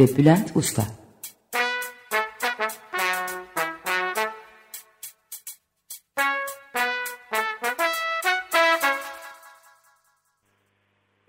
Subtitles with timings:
[0.00, 0.82] ve Bülent Usta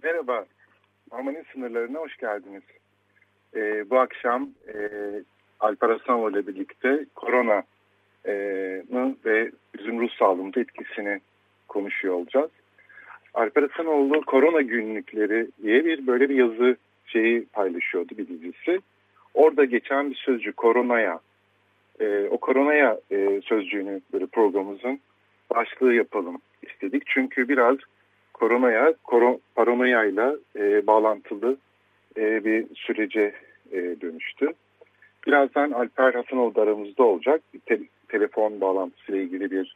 [0.04, 0.46] Merhaba,
[1.12, 2.64] Harmoni sınırlarına hoş geldiniz.
[3.56, 4.76] Ee, bu akşam e,
[5.60, 7.64] Alper Hasanoğlu ile birlikte korona
[8.26, 8.34] e,
[9.26, 11.20] ve bizim ruh sağlığımıza etkisini
[11.68, 12.52] konuşuyor olacağız.
[13.34, 18.80] Alper Hasanoğlu Korona Günlükleri diye bir böyle bir yazı şeyi paylaşıyordu bir dizisi.
[19.34, 21.20] Orada geçen bir sözcü koronaya,
[22.00, 25.00] e, o koronaya e, sözcüğünü böyle programımızın
[25.56, 27.04] başlığı yapalım istedik.
[27.06, 27.78] Çünkü biraz
[28.34, 31.58] koronaya, koro, paranoyayla e, bağlantılı
[32.18, 33.34] e, bir sürece
[33.72, 34.54] e, dönüştü.
[35.28, 37.42] Birazdan Alper Hasanoğlu aramızda olacak.
[37.66, 39.76] Te telefon bağlantısıyla ilgili bir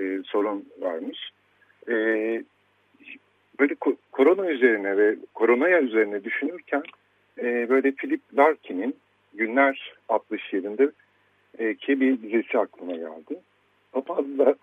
[0.00, 1.30] e, sorun varmış.
[1.88, 1.94] E,
[3.60, 6.82] böyle ko korona üzerine ve koronaya üzerine düşünürken
[7.38, 8.96] e, böyle Philip Larkin'in
[9.34, 10.90] Günler adlı şiirinde
[11.58, 13.40] e, ki bir dizisi aklıma geldi.
[13.92, 14.54] Papazla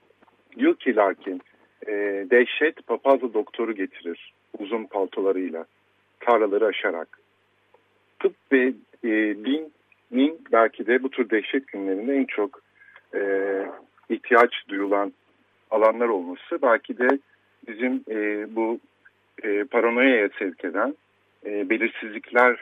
[0.58, 1.40] diyor ki Larkin
[1.86, 1.92] e,
[2.30, 5.64] dehşet papazla doktoru getirir uzun paltolarıyla
[6.20, 7.18] tarlaları aşarak.
[8.18, 8.72] Tıp ve
[9.04, 9.10] e,
[9.44, 12.60] dinin belki de bu tür dehşet günlerinde en çok
[13.14, 13.20] e,
[14.08, 15.12] ihtiyaç duyulan
[15.70, 17.18] alanlar olması belki de
[17.68, 18.80] bizim e, bu
[19.42, 20.94] e, paranoyaya sevk eden
[21.46, 22.56] e, belirsizliklere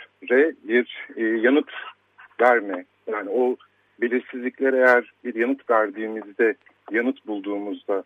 [0.68, 1.70] bir e, yanıt
[2.40, 2.84] verme.
[3.06, 3.56] Yani o
[4.00, 6.54] belirsizliklere eğer bir yanıt verdiğimizde,
[6.90, 8.04] yanıt bulduğumuzda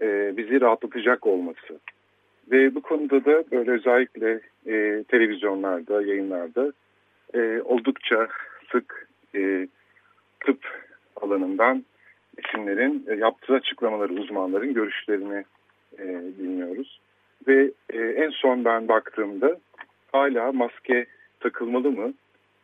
[0.00, 1.80] e, bizi rahatlatacak olması.
[2.50, 6.72] Ve bu konuda da böyle özellikle e, televizyonlarda, yayınlarda
[7.34, 8.28] e, oldukça
[8.72, 9.68] sık e,
[10.40, 10.58] tıp
[11.16, 11.84] alanından
[12.38, 15.44] isimlerin e, yaptığı açıklamaları, uzmanların görüşlerini
[15.98, 16.04] e,
[16.38, 17.00] dinliyoruz.
[17.48, 19.56] Ve e, en son ben baktığımda
[20.12, 21.06] hala maske
[21.40, 22.14] takılmalı mı,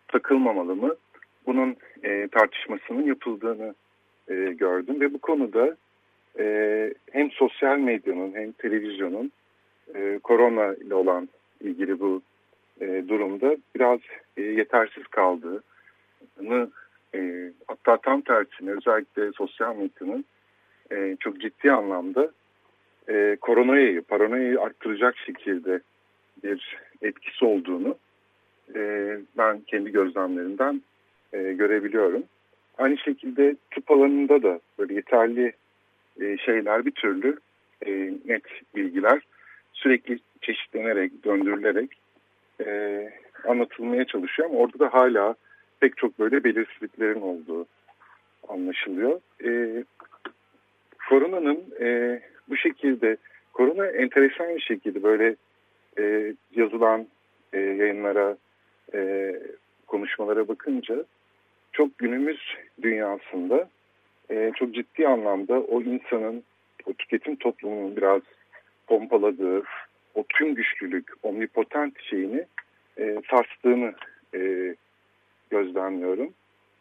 [0.09, 0.94] takılmamalı mı?
[1.47, 3.75] Bunun e, tartışmasının yapıldığını
[4.28, 5.77] e, gördüm ve bu konuda
[6.38, 9.33] e, hem sosyal medyanın hem televizyonun
[9.94, 11.28] e, korona ile olan
[11.60, 12.22] ilgili bu
[12.81, 14.00] e, durumda biraz
[14.37, 16.71] e, yetersiz kaldığını
[17.15, 20.25] e, hatta tam tersine özellikle sosyal medyanın
[20.93, 22.31] e, çok ciddi anlamda
[23.08, 25.80] e, koronayı, paranoyayı arttıracak şekilde
[26.44, 27.96] bir etkisi olduğunu
[28.74, 28.80] e,
[29.38, 30.82] ben kendi gözlemlerimden
[31.32, 32.22] e, görebiliyorum.
[32.78, 35.52] Aynı şekilde tıp alanında da böyle yeterli
[36.20, 37.38] e, şeyler bir türlü
[37.86, 38.44] e, net
[38.76, 39.20] bilgiler
[39.72, 41.91] sürekli çeşitlenerek, döndürülerek
[42.66, 43.08] e,
[43.48, 45.34] anlatılmaya çalışıyor ama orada da hala
[45.80, 47.66] pek çok böyle belirsizliklerin olduğu
[48.48, 49.20] anlaşılıyor.
[49.44, 49.84] E,
[51.08, 53.16] koronanın e, bu şekilde,
[53.53, 55.36] korona enteresan bir şekilde böyle
[55.98, 57.06] e, yazılan
[57.53, 58.36] e, yayınlara,
[58.94, 59.32] e,
[59.86, 61.04] konuşmalara bakınca
[61.72, 63.69] çok günümüz dünyasında
[64.30, 66.42] e, çok ciddi anlamda o insanın,
[66.86, 68.22] o tüketim toplumunun biraz
[68.86, 69.62] pompaladığı
[70.14, 72.44] o tüm güçlülük, omnipotent şeyini
[72.98, 73.94] e, sarstığını
[74.34, 74.74] e,
[75.50, 76.34] gözlemliyorum.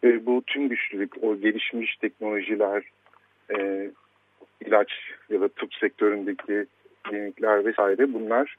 [0.04, 2.84] Ve bu tüm güçlülük, o gelişmiş teknolojiler,
[3.58, 3.92] e,
[4.66, 4.92] ilaç
[5.30, 6.66] ya da tıp sektöründeki
[7.04, 8.56] klinikler vesaire bunlar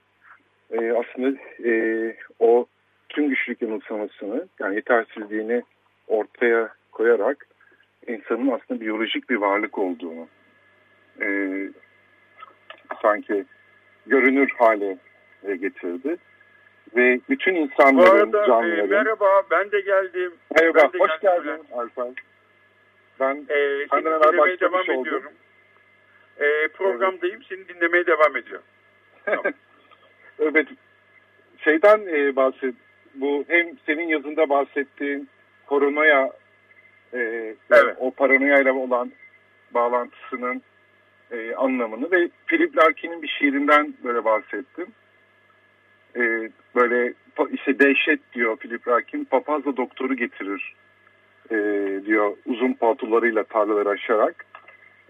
[0.70, 2.66] e, aslında e, o
[3.08, 5.62] tüm güçlük yanılsamasını yani yetersizliğini
[6.06, 7.46] ortaya koyarak
[8.06, 10.28] insanın aslında biyolojik bir varlık olduğunu
[11.20, 11.26] e,
[13.02, 13.44] sanki
[14.06, 14.98] görünür hale
[15.46, 16.16] getirdi.
[16.96, 18.84] Ve bütün insanların, Bu arada, canlıların...
[18.84, 20.32] E, merhaba, ben de geldim.
[20.60, 21.44] Merhaba, ben de hoş geldim.
[21.44, 22.06] geldin Alper.
[23.20, 25.00] Ben e, senden evvel devam oldum.
[25.00, 25.32] ediyorum.
[26.40, 28.64] E, programdayım, seni dinlemeye devam ediyorum.
[29.24, 29.44] Tamam.
[30.38, 30.68] evet,
[31.58, 32.74] şeyden e, bahset,
[33.14, 35.28] bu hem senin yazında bahsettiğin
[35.66, 36.32] koronaya,
[37.14, 37.18] e,
[37.72, 37.96] Evet.
[37.98, 39.12] o paranoyayla olan
[39.74, 40.62] bağlantısının
[41.30, 44.86] e, anlamını ve Philip Larkin'in bir şiirinden böyle bahsettim.
[46.16, 47.14] E, böyle
[47.52, 50.74] işte dehşet diyor Philip Larkin, papazla doktoru getirir
[51.50, 51.56] e,
[52.06, 54.44] diyor uzun paltolarıyla tarlaları aşarak.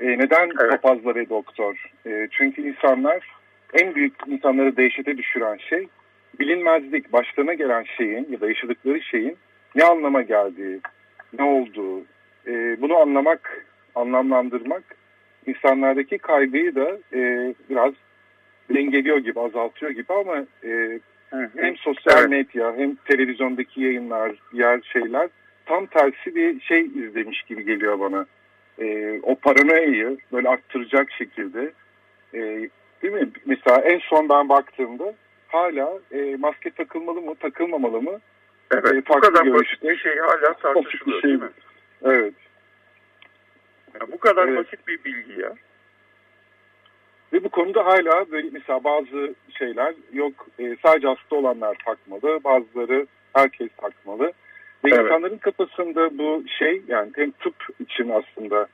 [0.00, 0.70] E, neden Evet.
[0.70, 1.90] papazla ve doktor?
[2.06, 3.28] E, çünkü insanlar
[3.72, 5.88] en büyük insanları dehşete düşüren şey
[6.40, 9.36] bilinmezlik, başlarına gelen şeyin ya da yaşadıkları şeyin
[9.74, 10.80] ne anlama geldiği,
[11.38, 12.00] ne olduğu,
[12.46, 14.82] e, bunu anlamak, anlamlandırmak
[15.46, 17.92] insanlardaki kaygıyı da e, biraz
[18.74, 21.00] dengeliyor gibi, azaltıyor gibi ama e,
[21.56, 22.28] hem sosyal evet.
[22.28, 25.28] medya hem televizyondaki yayınlar, diğer şeyler
[25.66, 28.26] tam tersi bir şey izlemiş gibi geliyor bana.
[28.78, 31.72] E, o paranoyayı böyle arttıracak şekilde
[32.34, 32.40] e,
[33.02, 33.30] değil mi?
[33.46, 35.14] Mesela en son ben baktığımda
[35.48, 38.20] hala e, maske takılmalı mı takılmamalı mı?
[38.70, 39.54] Evet e, bu kadar görüşte.
[39.54, 41.30] basit bir şey hala tartışılıyor şey.
[41.30, 41.50] değil mi?
[42.04, 42.34] Evet.
[43.94, 44.58] Ya bu kadar evet.
[44.58, 45.54] basit bir bilgi ya.
[47.32, 53.06] Ve bu konuda hala böyle mesela bazı şeyler yok e, sadece hasta olanlar takmalı, bazıları
[53.32, 54.32] herkes takmalı.
[54.84, 55.04] Ve evet.
[55.04, 58.66] insanların kafasında bu şey yani hem tıp için aslında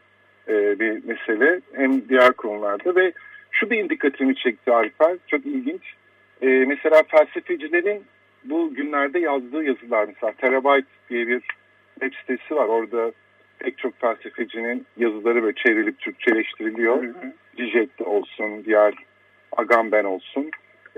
[0.48, 3.12] e, bir mesele hem diğer konularda ve
[3.50, 5.82] şu bir dikkatimi çekti Alper çok ilginç.
[6.42, 8.04] E, mesela felsefecilerin
[8.44, 11.42] bu günlerde yazdığı yazılar mesela Terabyte diye bir
[12.00, 13.12] web sitesi var orada
[13.58, 17.04] pek çok felsefecinin yazıları böyle çevrilip Türkçeleştiriliyor.
[17.56, 18.94] Zizek'te olsun, diğer
[19.56, 20.50] Agamben olsun.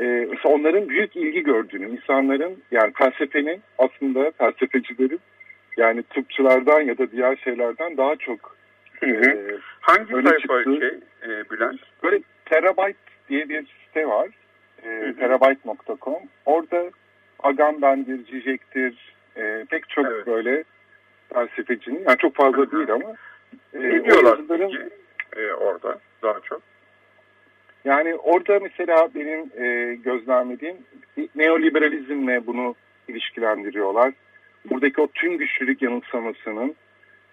[0.05, 5.21] Mesela onların büyük ilgi gördüğünü, insanların yani felsefenin aslında felsefecilerin
[5.77, 8.57] yani tıpçılardan ya da diğer şeylerden daha çok
[9.01, 9.31] hı hı.
[9.31, 11.81] E, Hangi sayfa çıktığı, şey e, Bülent?
[12.03, 12.99] Böyle Terabyte
[13.29, 14.29] diye bir site var.
[14.83, 16.23] E, terabyte.com.
[16.47, 16.91] Orada
[17.43, 20.27] Agamben'dir, Zizek'tir, e, pek çok evet.
[20.27, 20.65] böyle
[21.35, 23.15] felsefecinin yani çok fazla değil ama
[23.75, 24.91] e, ne diyorlar yazıların,
[25.37, 26.63] e, orada daha çok?
[27.85, 30.77] Yani orada mesela benim e, gözlemlediğim
[31.35, 32.75] neoliberalizmle bunu
[33.09, 34.13] ilişkilendiriyorlar.
[34.71, 36.75] Buradaki o tüm güçlülük yanılsamasının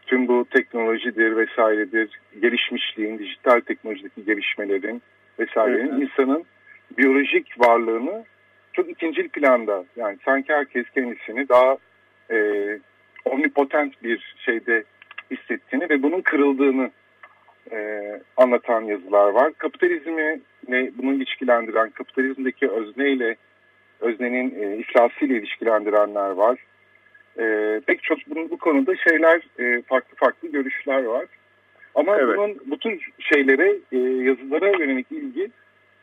[0.06, 5.02] tüm bu teknolojidir vesairedir, gelişmişliğin, dijital teknolojideki gelişmelerin
[5.40, 6.46] vesairenin hı insanın
[6.98, 8.26] biyolojik varlığını
[8.74, 11.78] çok ikincil planda yani sanki herkes kendisini daha
[12.32, 12.38] e,
[13.26, 14.84] omnipotent bir şeyde
[15.32, 16.92] hissettiğini ve bunun kırıldığını
[17.72, 19.54] e, anlatan yazılar var.
[19.54, 23.36] Kapitalizmi ne bunu ilişkilendiren, kapitalizmdeki özneyle
[24.00, 26.60] öznenin e, iflasıyla ilişkilendirenler var.
[27.40, 31.26] E, pek çok bunun, bu konuda şeyler e, farklı farklı görüşler var.
[31.96, 32.38] Ama evet.
[32.38, 35.52] bunun bütün şeylere e, yazılara yönelik ilgi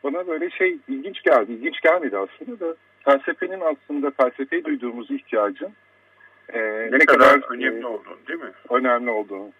[0.03, 1.51] bana böyle şey ilginç geldi.
[1.51, 2.75] İlginç gelmedi aslında da
[3.05, 5.73] felsefenin aslında felsefeyi duyduğumuz ihtiyacın
[6.53, 8.51] e, ne, ne kadar, kadar önemli e, olduğunu değil mi?
[8.69, 9.51] Önemli olduğunu.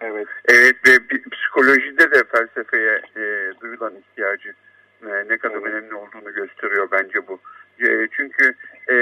[0.00, 0.28] Evet.
[0.48, 4.54] Evet ve psikolojide de felsefeye e, duyulan ihtiyacı
[5.02, 5.66] e, ne kadar evet.
[5.66, 7.40] önemli olduğunu gösteriyor bence bu.
[7.80, 8.54] E, çünkü
[8.88, 8.94] e,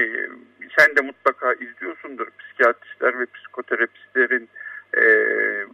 [0.00, 0.28] e,
[0.78, 4.48] sen de mutlaka izliyorsundur psikiyatristler ve psikoterapistlerin
[4.96, 5.66] e, e,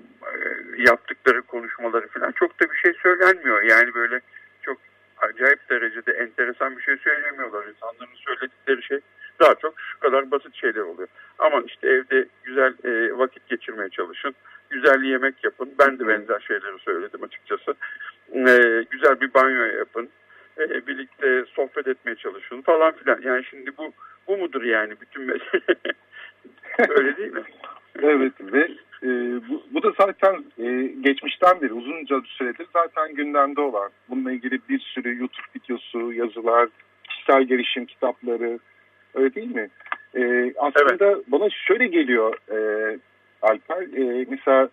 [0.77, 3.63] yaptıkları konuşmaları falan çok da bir şey söylenmiyor.
[3.63, 4.21] Yani böyle
[4.63, 4.79] çok
[5.19, 7.67] acayip derecede enteresan bir şey söylemiyorlar.
[7.67, 9.01] İnsanların söyledikleri şey
[9.41, 11.09] daha çok şu kadar basit şeyler oluyor.
[11.39, 14.35] Aman işte evde güzel e, vakit geçirmeye çalışın.
[14.71, 15.75] Güzel yemek yapın.
[15.79, 17.75] Ben de benzer şeyleri söyledim açıkçası.
[18.35, 20.09] E, güzel bir banyo yapın.
[20.59, 23.21] E, birlikte sohbet etmeye çalışın falan filan.
[23.23, 23.93] Yani şimdi bu
[24.29, 25.77] bu mudur yani bütün mesele?
[26.89, 27.43] Öyle değil mi?
[28.03, 28.69] evet ve
[29.03, 29.09] e,
[29.49, 33.91] bu, bu da zaten e, geçmişten beri uzunca bir süredir zaten gündemde olan.
[34.09, 36.69] Bununla ilgili bir sürü YouTube videosu, yazılar,
[37.09, 38.59] kişisel gelişim kitapları,
[39.15, 39.69] Öyle değil mi?
[40.15, 41.25] E, aslında evet.
[41.29, 42.59] bana şöyle geliyor e,
[43.43, 43.83] Alper.
[43.83, 44.69] E, mesela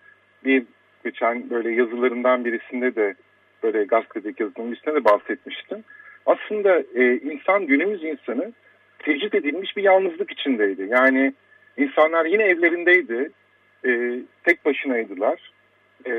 [0.45, 0.63] bir
[1.03, 3.15] geçen böyle yazılarından birisinde de
[3.63, 5.83] böyle gazetedeki yazılarının birisinde de bahsetmiştim.
[6.25, 8.53] Aslında e, insan günümüz insanı
[8.99, 10.87] tecrit edilmiş bir yalnızlık içindeydi.
[10.89, 11.33] Yani
[11.77, 13.31] insanlar yine evlerindeydi.
[13.85, 15.51] E, tek başınaydılar.
[16.05, 16.11] E,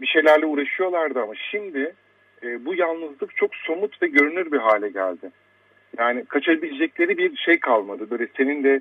[0.00, 1.94] bir şeylerle uğraşıyorlardı ama şimdi
[2.42, 5.30] e, bu yalnızlık çok somut ve görünür bir hale geldi.
[5.98, 8.10] Yani kaçabilecekleri bir şey kalmadı.
[8.10, 8.80] Böyle senin de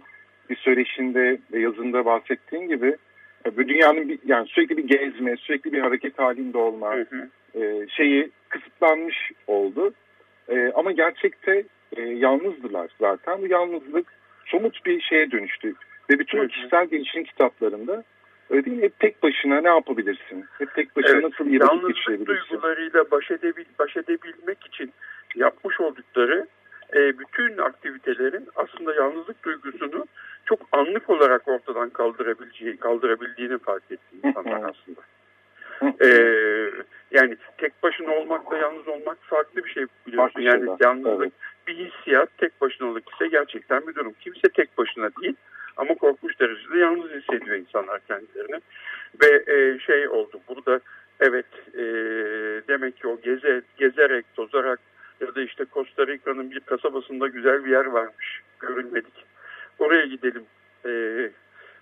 [0.50, 2.98] bir söyleşinde ve yazında bahsettiğin gibi
[3.46, 7.30] e, bu dünyanın bir, yani sürekli bir gezme, sürekli bir hareket halinde olma hı hı.
[7.64, 9.94] E, şeyi kısıtlanmış oldu.
[10.50, 11.64] E, ama gerçekte
[11.98, 13.42] e, yalnızdılar zaten.
[13.42, 14.08] Bu yalnızlık
[14.46, 15.74] somut bir şeye dönüştü.
[16.10, 16.48] Ve bütün hı hı.
[16.48, 18.04] kişisel gelişim kitaplarında
[18.50, 18.84] öyle değil mi?
[18.84, 20.46] Hep tek başına ne yapabilirsin?
[20.58, 22.06] Hep tek başına evet, nasıl bir geçirebilirsin?
[22.08, 24.94] Yalnızlık duygularıyla baş, edebil, baş edebilmek için
[25.36, 26.48] yapmış oldukları
[26.96, 30.06] e, bütün aktivitelerin aslında yalnızlık duygusunu
[30.46, 35.02] çok anlık olarak ortadan kaldırabileceği, kaldırabildiğini fark etti insanlar aslında.
[36.02, 36.70] Ee,
[37.12, 40.42] yani tek başına olmakla yalnız olmak farklı bir şey biliyorsun.
[40.42, 41.34] Yani yalnızlık evet.
[41.68, 44.14] bir hissiyat tek başınalık ise gerçekten bir durum.
[44.20, 45.36] Kimse tek başına değil
[45.78, 48.62] ama korkunç derecede yalnız hissediyor insanlar kendilerini.
[49.22, 50.80] Ve e, şey oldu burada
[51.20, 51.84] evet e,
[52.68, 54.80] demek ki o geze, gezerek, tozarak
[55.24, 58.42] Amerika'da işte Costa Rica'nın bir kasabasında güzel bir yer varmış.
[58.60, 59.26] Görülmedik.
[59.80, 60.44] Oraya gidelim
[60.86, 60.90] e,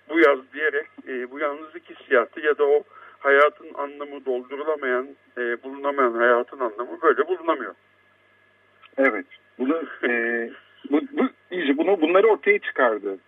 [0.08, 2.82] bu yaz diyerek e, bu yalnızlık hissiyatı ya da o
[3.18, 5.08] hayatın anlamı doldurulamayan,
[5.38, 7.74] e, bulunamayan hayatın anlamı böyle bulunamıyor.
[8.98, 9.26] Evet.
[9.58, 10.10] Bunu, e,
[10.90, 13.18] bu, bu, iyice bunu, bunları ortaya çıkardı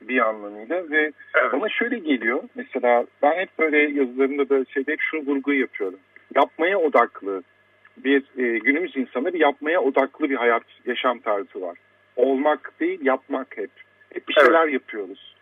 [0.00, 1.52] bir anlamıyla ve evet.
[1.52, 5.98] bana şöyle geliyor mesela ben hep böyle yazılarımda da şeyde hep şu vurguyu yapıyorum.
[6.36, 7.42] Yapmaya odaklı
[8.04, 11.78] bir e, günümüz insanı bir yapmaya odaklı bir hayat yaşam tarzı var.
[12.16, 13.70] Olmak değil yapmak hep.
[14.14, 14.72] Hep bir şeyler evet.
[14.72, 15.34] yapıyoruz.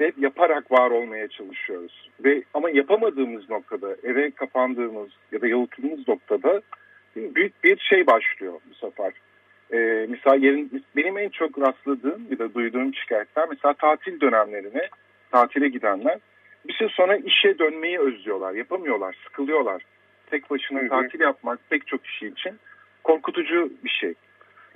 [0.00, 2.10] Ve hep yaparak var olmaya çalışıyoruz.
[2.24, 6.62] Ve ama yapamadığımız noktada eve kapandığımız ya da yalıtılmış noktada
[7.16, 9.12] büyük bir şey başlıyor bu sefer.
[9.72, 14.88] Ee, mesela yerin, benim en çok rastladığım bir de duyduğum şikayetler mesela tatil dönemlerine
[15.30, 16.18] tatile gidenler
[16.68, 18.54] bir süre sonra işe dönmeyi özlüyorlar.
[18.54, 19.82] Yapamıyorlar, sıkılıyorlar.
[20.32, 20.88] Tek başına Hı -hı.
[20.88, 22.58] tatil yapmak pek çok kişi için
[23.04, 24.14] korkutucu bir şey.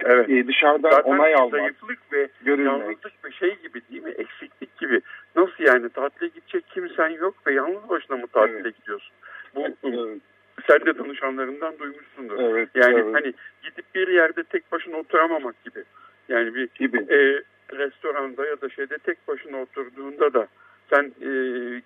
[0.00, 0.30] Evet.
[0.30, 1.50] Ee, dışarıdan Zaten onay almak.
[1.50, 2.66] zayıflık ve görülmek.
[2.66, 4.10] yalnızlık bir şey gibi değil mi?
[4.10, 5.00] Eksiklik gibi.
[5.36, 8.76] Nasıl yani tatile gidecek kimsen yok ve yalnız başına mı tatile evet.
[8.76, 9.12] gidiyorsun?
[9.54, 10.20] Bu evet
[10.68, 12.38] sen de danışanlarından duymuşsundur.
[12.40, 13.14] Evet, yani evet.
[13.14, 13.32] hani
[13.62, 15.84] gidip bir yerde tek başına oturamamak gibi.
[16.28, 16.98] Yani bir gibi.
[16.98, 17.42] E,
[17.76, 20.48] restoranda ya da şeyde tek başına oturduğunda da
[20.90, 21.30] sen e,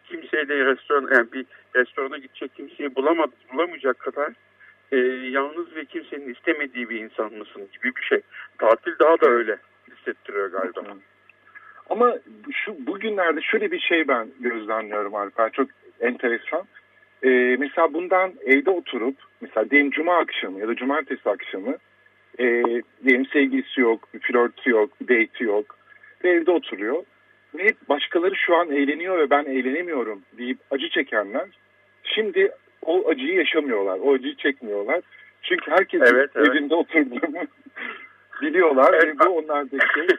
[0.05, 4.33] kimseyle restoran yani bir restorana gidecek kimseyi bulamadı, bulamayacak kadar
[4.93, 4.97] e,
[5.31, 8.21] yalnız ve kimsenin istemediği bir insan mısın gibi bir şey.
[8.59, 9.59] Tatil daha da öyle
[9.91, 10.81] hissettiriyor galiba.
[11.91, 12.19] Ama
[12.53, 15.51] şu bugünlerde şöyle bir şey ben gözlemliyorum Alper.
[15.53, 15.69] Çok
[16.01, 16.63] enteresan.
[17.23, 17.29] E,
[17.59, 21.77] mesela bundan evde oturup mesela diyelim cuma akşamı ya da cumartesi akşamı
[22.39, 22.45] e,
[23.05, 25.77] diyelim sevgilisi yok, bir flörtü yok, bir date'i yok
[26.25, 27.05] ve evde oturuyor.
[27.55, 31.49] Ve başkaları şu an eğleniyor ve ben eğlenemiyorum deyip acı çekenler
[32.03, 32.51] şimdi
[32.83, 35.01] o acıyı yaşamıyorlar, o acıyı çekmiyorlar.
[35.43, 36.49] Çünkü herkes evet, evet.
[36.49, 37.21] evinde oturduğunu
[38.43, 39.05] biliyorlar evet.
[39.05, 40.07] ve bu onlardaki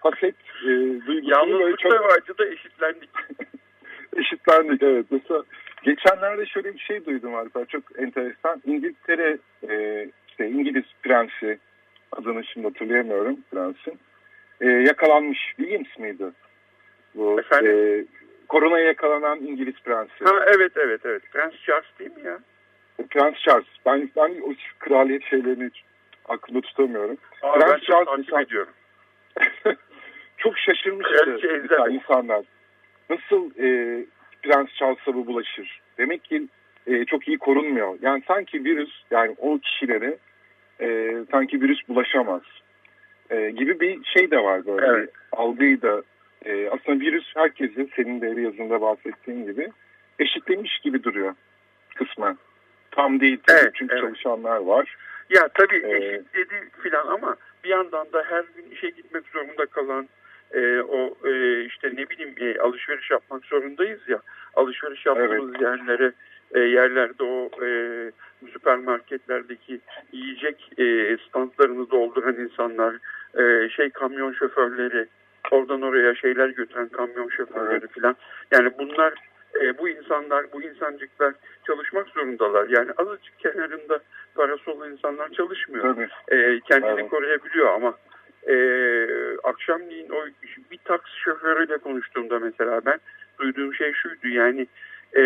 [0.00, 0.66] haset e,
[1.06, 2.00] duygusunu Yalnızlıkta çok...
[2.00, 3.10] ve acıda eşitlendik.
[4.16, 5.06] eşitlendik evet.
[5.10, 5.42] Mesela
[5.86, 8.62] Geçenlerde şöyle bir şey duydum Alper çok enteresan.
[8.66, 11.58] İngiltere e, işte İngiliz prensi
[12.12, 13.98] adını şimdi hatırlayamıyorum prensin.
[14.60, 16.32] E, yakalanmış Williams mıydı?
[17.16, 18.04] Bu, E,
[18.48, 20.24] koronaya yakalanan İngiliz prensi.
[20.24, 21.22] Ha, evet evet evet.
[21.32, 22.38] Prens Charles değil mi ya?
[23.10, 23.66] Prens Charles.
[23.86, 25.70] Ben, ben o kraliyet şeylerini
[26.28, 27.16] aklımda tutamıyorum.
[27.42, 28.72] Aa, Prens ben Charles takip ediyorum.
[30.36, 31.40] çok şaşırmıştı
[31.90, 32.44] insanlar.
[33.10, 33.66] Nasıl e,
[34.42, 35.80] Prens Charles'a bu bulaşır.
[35.98, 36.48] Demek ki
[36.86, 37.98] e, çok iyi korunmuyor.
[38.02, 40.18] Yani sanki virüs yani o kişilere
[40.80, 42.42] e, sanki virüs bulaşamaz
[43.30, 44.86] e, gibi bir şey de var böyle.
[44.86, 45.10] Evet.
[45.32, 46.02] Algıyı da
[46.46, 49.68] e, aslında virüs herkesi senin de yazında bahsettiğin gibi
[50.18, 51.34] eşitlemiş gibi duruyor
[51.94, 52.38] kısmen.
[52.90, 54.04] Tam değil tabii evet, çünkü evet.
[54.04, 54.96] çalışanlar var.
[55.30, 60.08] Ya tabii ee, eşitledi filan ama bir yandan da her gün işe gitmek zorunda kalan
[60.54, 64.20] e, o e, işte ne bileyim e, alışveriş yapmak zorundayız ya
[64.54, 65.60] alışveriş yaptığımız evet.
[65.60, 66.12] yerlere
[66.54, 67.68] e, yerlerde o e,
[68.52, 69.80] süpermarketlerdeki
[70.12, 72.96] yiyecek e, standlarını dolduran insanlar
[73.38, 75.06] e, şey kamyon şoförleri
[75.50, 78.16] oradan oraya şeyler götüren kamyon şoförleri falan
[78.52, 79.14] yani bunlar
[79.60, 81.34] e, bu insanlar bu insancıklar
[81.66, 83.98] çalışmak zorundalar yani azıcık kenarında
[84.34, 85.96] parası olan insanlar çalışmıyor
[86.28, 87.10] e, kendini evet.
[87.10, 87.94] koruyabiliyor ama
[88.48, 88.56] e,
[89.42, 90.26] akşamleyin o
[90.70, 92.98] bir taksi şoförüyle konuştuğumda mesela ben
[93.38, 94.66] duyduğum şey şuydu yani
[95.16, 95.22] e,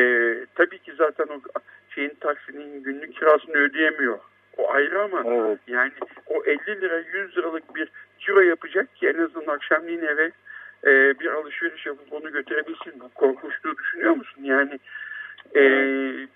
[0.55, 1.61] tabii ki zaten o
[1.95, 4.19] şeyin taksinin günlük kirasını ödeyemiyor.
[4.57, 5.59] O ayrı ama evet.
[5.67, 5.93] yani
[6.27, 7.89] o 50 lira 100 liralık bir
[8.21, 10.33] kira yapacak ki en azından akşamleyin eve
[10.85, 13.01] e, bir alışveriş yapıp onu götürebilsin.
[13.01, 14.43] Bu korkunçluğu düşünüyor musun?
[14.45, 14.79] Yani
[15.55, 15.63] e,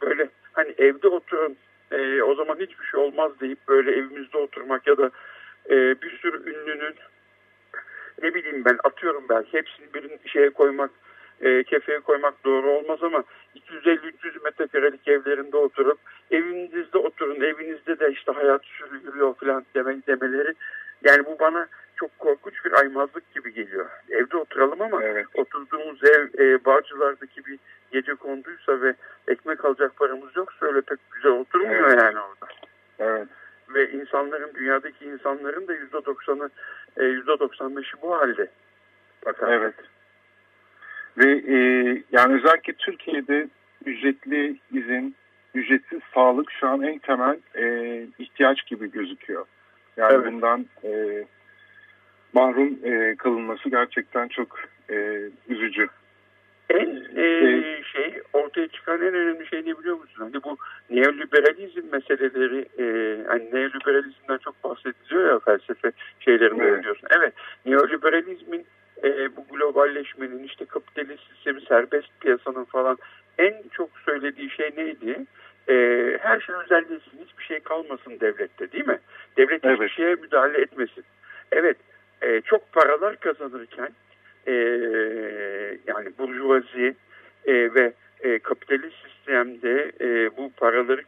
[0.02, 1.56] böyle hani evde oturun
[1.92, 5.10] e, o zaman hiçbir şey olmaz deyip böyle evimizde oturmak ya da
[5.70, 6.94] e, bir sürü ünlünün
[8.22, 10.90] ne bileyim ben atıyorum belki hepsini bir şeye koymak
[11.40, 13.24] e, kefeye koymak doğru olmaz ama
[13.56, 15.98] 250-300 metrekarelik evlerinde oturup
[16.30, 20.54] evinizde oturun evinizde de işte hayat sürüyor falan demeleri
[21.04, 23.86] yani bu bana çok korkunç bir aymazlık gibi geliyor.
[24.10, 25.26] Evde oturalım ama evet.
[25.34, 27.58] oturduğumuz ev e, Bağcılar'daki bir
[27.92, 28.94] gece konduysa ve
[29.28, 32.02] ekmek alacak paramız yoksa öyle pek güzel oturmuyor evet.
[32.02, 32.46] yani orada.
[32.98, 33.28] Evet
[33.68, 36.50] ve insanların dünyadaki insanların da yüzde doksanı
[37.80, 38.50] e, bu halde.
[39.26, 39.46] Bakın.
[39.50, 39.74] Evet.
[41.18, 41.56] Ve e,
[42.12, 43.48] yani özellikle Türkiye'de
[43.86, 45.14] ücretli izin,
[45.54, 49.46] ücretsiz sağlık şu an en temel e, ihtiyaç gibi gözüküyor.
[49.96, 50.32] Yani evet.
[50.32, 51.24] bundan e,
[52.32, 54.60] mahrum e, kalınması gerçekten çok
[54.90, 55.88] e, üzücü.
[56.70, 60.18] en e, şey ortaya çıkan en önemli şey ne biliyor musun?
[60.18, 60.56] Hani bu
[60.90, 62.84] neoliberalizm meseleleri e,
[63.28, 66.84] hani neoliberalizmden çok bahsediliyor ya felsefe şeylerinde evet.
[66.84, 67.08] diyorsun.
[67.18, 67.32] Evet
[67.66, 68.66] neoliberalizmin
[69.04, 72.98] e, bu globalleşmenin işte kapitalist sistemi serbest piyasanın falan
[73.38, 75.24] en çok söylediği şey neydi?
[75.68, 75.74] E,
[76.20, 78.98] her şey özelleşsin hiçbir şey kalmasın devlette değil mi?
[79.36, 79.74] Devlet evet.
[79.74, 81.04] hiçbir şeye müdahale etmesin.
[81.52, 81.76] Evet
[82.22, 83.90] e, çok paralar kazanırken
[84.46, 84.52] e,
[85.86, 86.94] yani burjuvazi
[87.46, 91.02] e, ve e, kapitalist sistemde e, bu paraları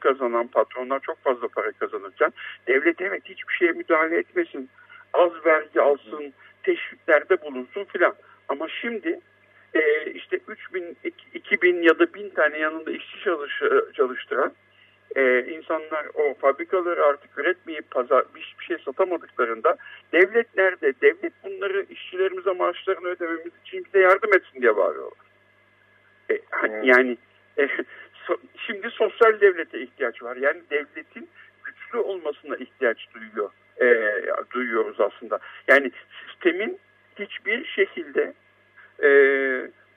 [0.86, 2.32] patronlar çok fazla para kazanırken
[2.66, 4.70] devlet evet hiçbir şeye müdahale etmesin.
[5.12, 8.14] Az vergi alsın, teşviklerde bulunsun filan.
[8.48, 9.20] Ama şimdi
[9.74, 10.96] e, işte 3000,
[11.34, 13.62] 2000 ya da 1000 tane yanında işçi çalış,
[13.94, 14.52] çalıştıran
[15.16, 19.76] e, insanlar o fabrikaları artık üretmeyip pazar hiçbir şey satamadıklarında
[20.12, 20.92] devlet nerede?
[21.02, 25.26] Devlet bunları işçilerimize maaşlarını ödememiz için bize yardım etsin diye bağırıyorlar.
[26.30, 27.16] E, hani, Yani
[27.58, 27.68] e,
[28.66, 30.36] şimdi sosyal devlete ihtiyaç var.
[30.36, 31.28] Yani devletin
[31.64, 33.50] güçlü olmasına ihtiyaç duyuyor.
[33.80, 35.38] E, duyuyoruz aslında.
[35.68, 35.90] Yani
[36.26, 36.78] sistemin
[37.18, 38.34] hiçbir şekilde
[39.02, 39.10] e,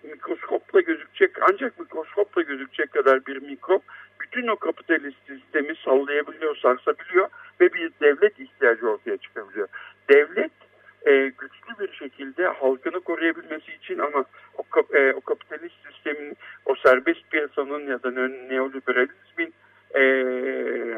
[0.03, 3.83] mikroskopla gözükecek ancak mikroskopla gözükecek kadar bir mikrop
[4.21, 7.29] bütün o kapitalist sistemi sallayabiliyor, sarsabiliyor
[7.61, 9.67] ve bir devlet ihtiyacı ortaya çıkabiliyor.
[10.09, 10.51] Devlet
[11.05, 14.25] e, güçlü bir şekilde halkını koruyabilmesi için ama
[14.57, 16.38] o, e, o kapitalist sistemin,
[16.83, 18.12] serbest piyasanın ya da
[18.50, 19.53] neoliberalizmin
[19.95, 20.01] e,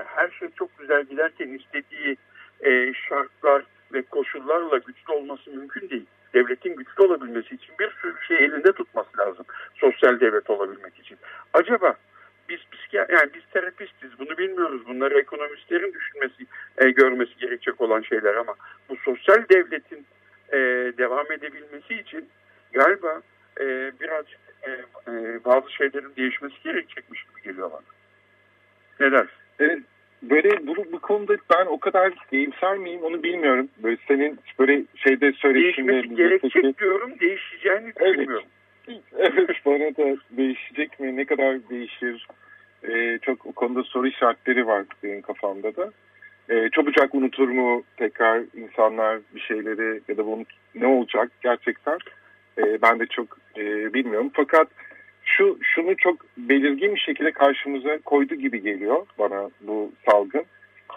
[0.05, 2.17] her şey çok güzel giderken istediği
[2.61, 6.05] e, şartlar ve koşullarla güçlü olması mümkün değil.
[6.33, 9.45] Devletin güçlü olabilmesi için bir sürü şey elinde tutması lazım.
[9.73, 11.17] Sosyal devlet olabilmek için.
[11.53, 11.95] Acaba
[12.49, 14.87] biz psikiyatri, yani biz terapistiz bunu bilmiyoruz.
[14.87, 16.45] Bunları ekonomistlerin düşünmesi,
[16.77, 18.55] e, görmesi gerekecek olan şeyler ama
[18.89, 20.05] bu sosyal devletin
[20.49, 20.57] e,
[20.97, 22.29] devam edebilmesi için
[22.73, 23.21] galiba
[23.59, 24.39] e, birazcık
[25.11, 27.81] e, bazı şeylerin değişmesi gerekecekmiş gibi geliyor bana.
[28.99, 29.33] Ne dersin?
[29.59, 29.79] Evet,
[30.21, 33.69] böyle bu, bu konuda ben o kadar iyimser miyim onu bilmiyorum.
[33.83, 35.91] Böyle senin böyle şeyde söylediğinde...
[35.91, 36.77] Değişmesi gerekecek peki...
[36.77, 38.13] diyorum, değişeceğini evet.
[38.13, 38.47] düşünmüyorum.
[39.17, 41.15] Evet, bana da değişecek mi?
[41.15, 42.27] Ne kadar değişir?
[42.83, 45.91] Ee, çok o konuda soru işaretleri var benim kafamda da.
[46.49, 50.45] Ee, çabucak unutur mu tekrar insanlar bir şeyleri ya da bu
[50.75, 51.97] ne olacak gerçekten?
[52.57, 54.31] Ee, ben de çok e, bilmiyorum.
[54.33, 54.67] Fakat
[55.37, 60.45] şu şunu çok belirgin bir şekilde karşımıza koydu gibi geliyor bana bu salgın.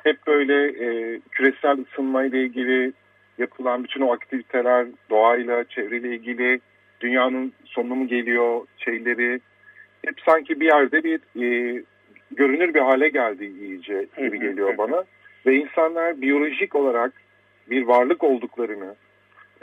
[0.05, 2.93] Hep böyle e, küresel ısınma ile ilgili
[3.39, 6.61] yapılan bütün o aktiviteler, doğayla, çevreyle ilgili
[7.01, 9.41] dünyanın sonu mu geliyor şeyleri
[10.07, 11.83] hep sanki bir yerde bir e,
[12.31, 15.05] görünür bir hale geldi iyice gibi geliyor bana.
[15.47, 17.13] Ve insanlar biyolojik olarak
[17.71, 18.95] bir varlık olduklarını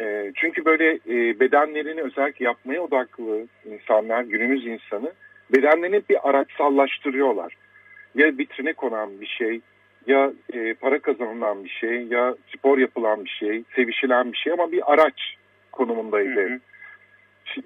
[0.01, 5.11] e, çünkü böyle e, bedenlerini özellikle yapmaya odaklı insanlar, günümüz insanı
[5.53, 7.53] bedenlerini bir araçsallaştırıyorlar.
[8.15, 9.61] Ya vitrine konan bir şey,
[10.07, 14.71] ya e, para kazanılan bir şey, ya spor yapılan bir şey, sevişilen bir şey ama
[14.71, 15.35] bir araç
[15.71, 16.49] konumundaydı.
[16.49, 16.59] Hı hı.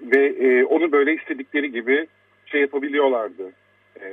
[0.02, 2.06] Ve e, onu böyle istedikleri gibi
[2.46, 3.52] şey yapabiliyorlardı,
[4.00, 4.06] e,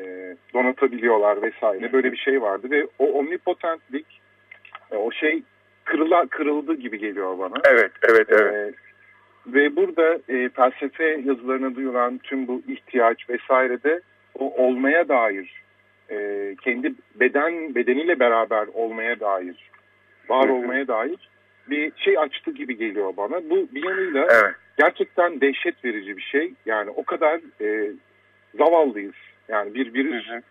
[0.53, 1.93] donatabiliyorlar vesaire.
[1.93, 4.05] Böyle bir şey vardı ve o omnipotentlik,
[4.91, 5.43] e, o şey
[5.93, 7.53] kırıla, kırıldı gibi geliyor bana.
[7.65, 8.53] Evet, evet, evet.
[8.53, 8.73] E,
[9.47, 14.01] ve burada e, felsefe yazılarına duyulan tüm bu ihtiyaç vesaire de
[14.39, 15.63] o olmaya dair,
[16.09, 19.55] e, kendi beden bedeniyle beraber olmaya dair,
[20.29, 21.29] var olmaya dair
[21.69, 23.49] bir şey açtı gibi geliyor bana.
[23.49, 24.55] Bu bir yanıyla evet.
[24.77, 26.53] gerçekten dehşet verici bir şey.
[26.65, 27.91] Yani o kadar e,
[28.57, 29.15] zavallıyız.
[29.47, 30.27] Yani bir virüs.
[30.27, 30.41] Hı hı.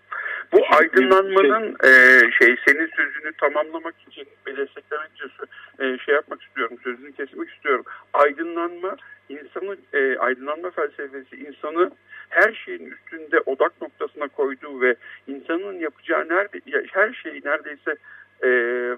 [0.52, 5.30] Bu aydınlanmanın şey, e, şey senin sözünü tamamlamak için desteklemek için
[5.78, 7.84] e, şey yapmak istiyorum, sözünü kesmek istiyorum.
[8.12, 8.96] Aydınlanma
[9.28, 11.90] insanı e, aydınlanma felsefesi insanı
[12.28, 14.94] her şeyin üstünde odak noktasına koyduğu ve
[15.26, 16.60] insanın yapacağı nerede
[16.92, 17.96] her şeyi neredeyse
[18.44, 18.48] e,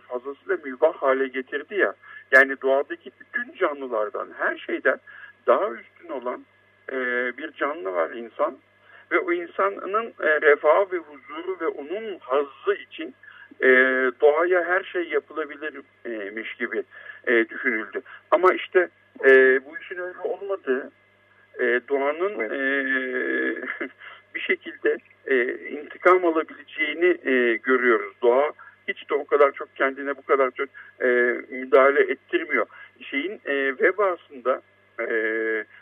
[0.09, 1.95] fazlasıyla mübah hale getirdi ya.
[2.33, 4.99] Yani doğadaki bütün canlılardan her şeyden
[5.47, 6.45] daha üstün olan
[6.93, 6.97] e,
[7.39, 8.57] bir canlı var insan
[9.13, 13.15] ve o insanın e, refahı ve huzuru ve onun hazzı için
[13.61, 13.69] e,
[14.21, 16.83] doğaya her şey yapılabilirmiş gibi
[17.27, 18.03] e, düşünüldü.
[18.31, 18.89] Ama işte
[19.25, 20.91] e, bu işin öyle olmadığı,
[21.61, 22.59] e, doğanın e,
[24.35, 28.15] bir şekilde e, intikam alabileceğini e, görüyoruz.
[28.23, 28.53] Doğa
[28.89, 30.69] hiç de o kadar çok kendine bu kadar çok
[31.01, 31.07] e,
[31.49, 32.67] müdahale ettirmiyor.
[33.01, 34.63] Şeyin e, vebasında,
[35.01, 35.05] e,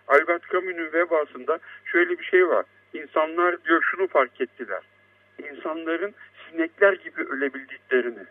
[0.08, 2.64] Albert Camus'un vebasında şöyle bir şey var.
[2.94, 4.82] İnsanlar diyor şunu fark ettiler.
[5.38, 6.14] İnsanların
[6.50, 8.24] sinekler gibi ölebildiklerini.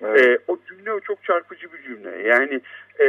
[0.00, 0.26] Evet.
[0.26, 2.28] E, o cümle o çok çarpıcı bir cümle.
[2.28, 2.60] Yani
[2.98, 3.06] e,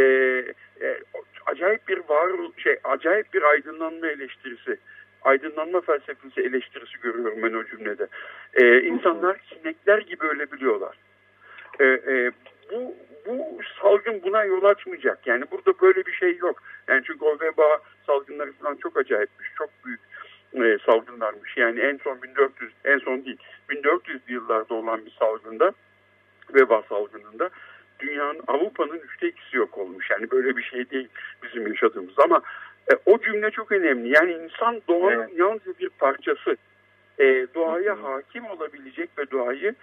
[0.81, 0.99] e,
[1.45, 4.77] acayip bir var şey acayip bir aydınlanma eleştirisi
[5.23, 8.07] aydınlanma felsefesi eleştirisi görüyorum ben o cümlede.
[8.53, 10.97] Ee, insanlar sinekler gibi ölebiliyorlar.
[11.79, 12.31] Ee, e,
[12.71, 12.95] bu,
[13.27, 15.27] bu salgın buna yol açmayacak.
[15.27, 16.63] Yani burada böyle bir şey yok.
[16.87, 19.47] Yani çünkü o veba salgınları falan çok acayipmiş.
[19.57, 19.99] Çok büyük
[20.53, 21.57] e, salgınlarmış.
[21.57, 23.37] Yani en son 1400, en son değil,
[23.69, 25.71] 1400 yıllarda olan bir salgında,
[26.53, 27.49] veba salgınında
[27.99, 30.11] dünyanın, Avrupa'nın üçte ikisi yok olmuş.
[30.11, 31.07] Yani böyle bir şey değil
[31.43, 32.13] bizim yaşadığımız.
[32.17, 32.41] Ama
[32.91, 34.09] e, o cümle çok önemli.
[34.09, 35.39] Yani insan doğanın evet.
[35.39, 36.57] yalnızca bir parçası.
[37.19, 39.75] E, doğaya hakim olabilecek ve doğayı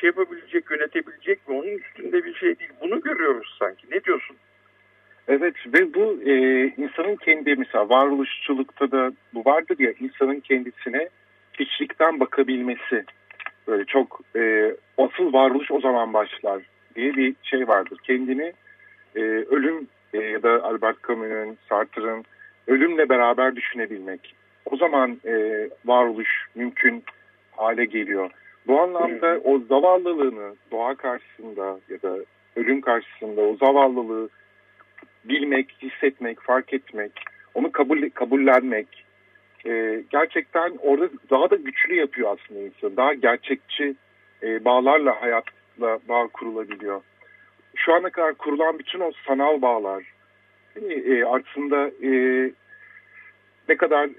[0.00, 2.70] şey yapabilecek, yönetebilecek ve onun üstünde bir şey değil.
[2.80, 3.86] Bunu görüyoruz sanki.
[3.90, 4.36] Ne diyorsun?
[5.28, 6.32] Evet ve bu e,
[6.66, 11.08] insanın kendi mesela varoluşçulukta da bu vardır ya insanın kendisine
[11.60, 13.04] hiçlikten bakabilmesi
[13.66, 16.62] böyle çok e, asıl varoluş o zaman başlar
[16.96, 17.98] diye bir şey vardır.
[18.02, 18.52] Kendini
[19.16, 22.24] e, ölüm e, ya da Albert Camus'un, Sartre'ın
[22.66, 24.34] ölümle beraber düşünebilmek.
[24.66, 27.04] O zaman e, varoluş mümkün
[27.56, 28.30] hale geliyor.
[28.68, 32.16] Bu anlamda o zavallılığını doğa karşısında ya da
[32.56, 34.28] ölüm karşısında o zavallılığı
[35.24, 37.12] bilmek, hissetmek, fark etmek,
[37.54, 39.04] onu kabul kabullenmek
[39.66, 42.96] e, gerçekten orada daha da güçlü yapıyor aslında insanı.
[42.96, 43.94] Daha gerçekçi
[44.42, 47.00] e, bağlarla hayatla bağ kurulabiliyor.
[47.76, 50.04] Şu ana kadar kurulan bütün o sanal bağlar
[50.90, 52.10] e, aslında e,
[53.68, 54.10] ne kadar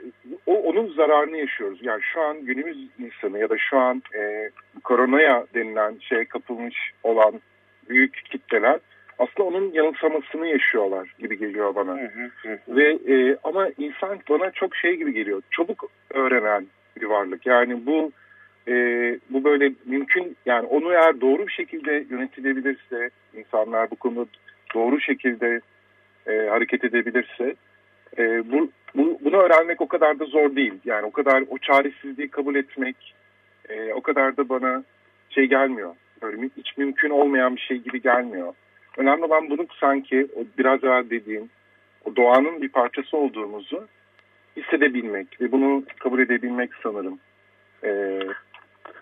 [0.45, 1.79] o, onun zararını yaşıyoruz.
[1.81, 4.49] Yani şu an günümüz insanı ya da şu an e,
[4.83, 7.41] koronaya denilen şeye kapılmış olan
[7.89, 8.79] büyük kitleler
[9.19, 11.97] aslında onun yanılsamasını yaşıyorlar gibi geliyor bana.
[11.97, 12.59] Hı hı hı.
[12.67, 15.41] Ve e, ama insan bana çok şey gibi geliyor.
[15.51, 16.67] Çabuk öğrenen
[17.01, 17.45] bir varlık.
[17.45, 18.12] Yani bu
[18.67, 18.73] e,
[19.29, 24.25] bu böyle mümkün yani onu eğer doğru bir şekilde yönetilebilirse insanlar bu konuda
[24.75, 25.62] doğru şekilde
[26.27, 27.55] e, hareket edebilirse
[28.17, 30.73] e, bu, bu, bunu öğrenmek o kadar da zor değil.
[30.86, 33.15] Yani o kadar o çaresizliği kabul etmek
[33.69, 34.84] e, o kadar da bana
[35.30, 35.95] şey gelmiyor.
[36.21, 38.54] Böyle hiç mümkün olmayan bir şey gibi gelmiyor.
[38.97, 41.49] Önemli olan bunu sanki o biraz evvel dediğim
[42.06, 43.88] o doğanın bir parçası olduğumuzu
[44.58, 47.19] hissedebilmek ve bunu kabul edebilmek sanırım.
[47.84, 48.19] Ee,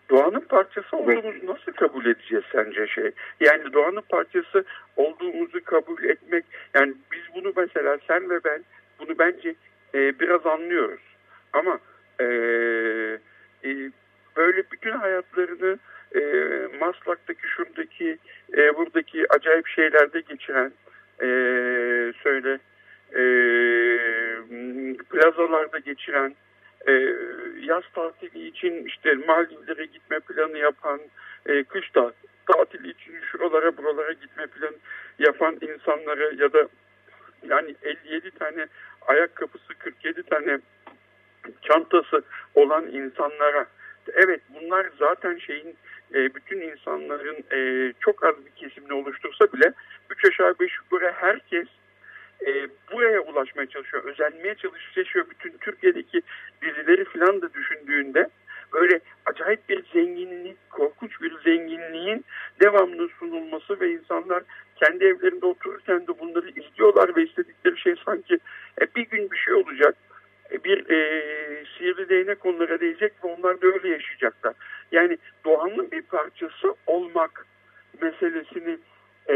[0.09, 3.11] doğanın parçası olduğumuzu nasıl kabul edeceğiz sence şey?
[3.39, 8.63] Yani doğanın parçası olduğumuzu kabul etmek yani biz bunu mesela sen ve ben
[8.99, 9.55] bunu bence
[9.95, 11.01] e, biraz anlıyoruz.
[11.53, 11.79] Ama
[12.19, 12.25] e,
[13.63, 13.91] e,
[14.35, 15.79] böyle bütün hayatlarını
[16.15, 16.21] e,
[16.79, 18.17] Maslak'taki şuradaki
[18.57, 20.71] e, buradaki acayip şeylerde geçiren
[21.21, 21.27] e,
[22.23, 22.59] söyle
[23.15, 23.21] e,
[25.09, 26.35] plazalarda geçiren
[26.87, 26.91] e,
[27.61, 30.99] yaz tatili için işte Maldivlere gitme planı yapan
[31.45, 32.13] e, kış da
[32.53, 34.75] tatili için şuralara buralara gitme planı
[35.19, 36.67] yapan insanları ya da
[37.49, 38.67] yani 57 tane
[39.07, 40.59] ayakkabısı 47 tane
[41.61, 42.21] çantası
[42.55, 43.65] olan insanlara
[44.13, 45.77] evet bunlar zaten şeyin
[46.13, 49.73] e, bütün insanların e, çok az bir kesimini oluştursa bile
[50.09, 51.67] 3 aşağı 5 yukarı herkes
[52.45, 54.03] e, buraya ulaşmaya çalışıyor.
[54.03, 55.25] Özenmeye çalışıyor.
[55.29, 56.21] Bütün Türkiye'deki
[56.61, 58.29] dizileri falan da düşündüğünde
[58.73, 62.25] böyle acayip bir zenginlik, korkunç bir zenginliğin
[62.59, 64.43] devamlı sunulması ve insanlar
[64.75, 68.39] kendi evlerinde otururken de bunları izliyorlar ve istedikleri şey sanki
[68.81, 69.95] e, bir gün bir şey olacak.
[70.51, 74.53] E, bir e, sihirli değnek onlara değecek ve onlar da öyle yaşayacaklar.
[74.91, 77.45] Yani doğanın bir parçası olmak
[78.01, 78.77] meselesini
[79.29, 79.35] e,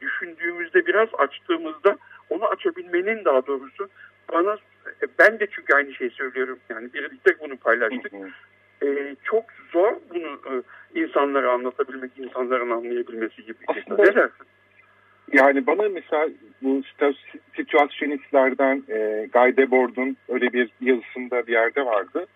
[0.00, 1.96] düşündüğümüzde biraz açtığımızda
[2.30, 3.88] onu açabilmenin daha doğrusu
[4.32, 4.58] bana
[5.02, 8.12] e, ben de çünkü aynı şeyi söylüyorum yani birlikte bunu paylaştık.
[8.82, 10.62] E, çok zor bunu e,
[11.00, 13.58] insanlara anlatabilmek, insanların anlayabilmesi gibi.
[13.66, 14.46] Aslında, ne dersin?
[15.32, 16.28] Yani bana mesela
[16.62, 16.82] bu
[17.58, 22.26] situasyonistlerden e, Guy Debord'un öyle bir yazısında bir yerde vardı.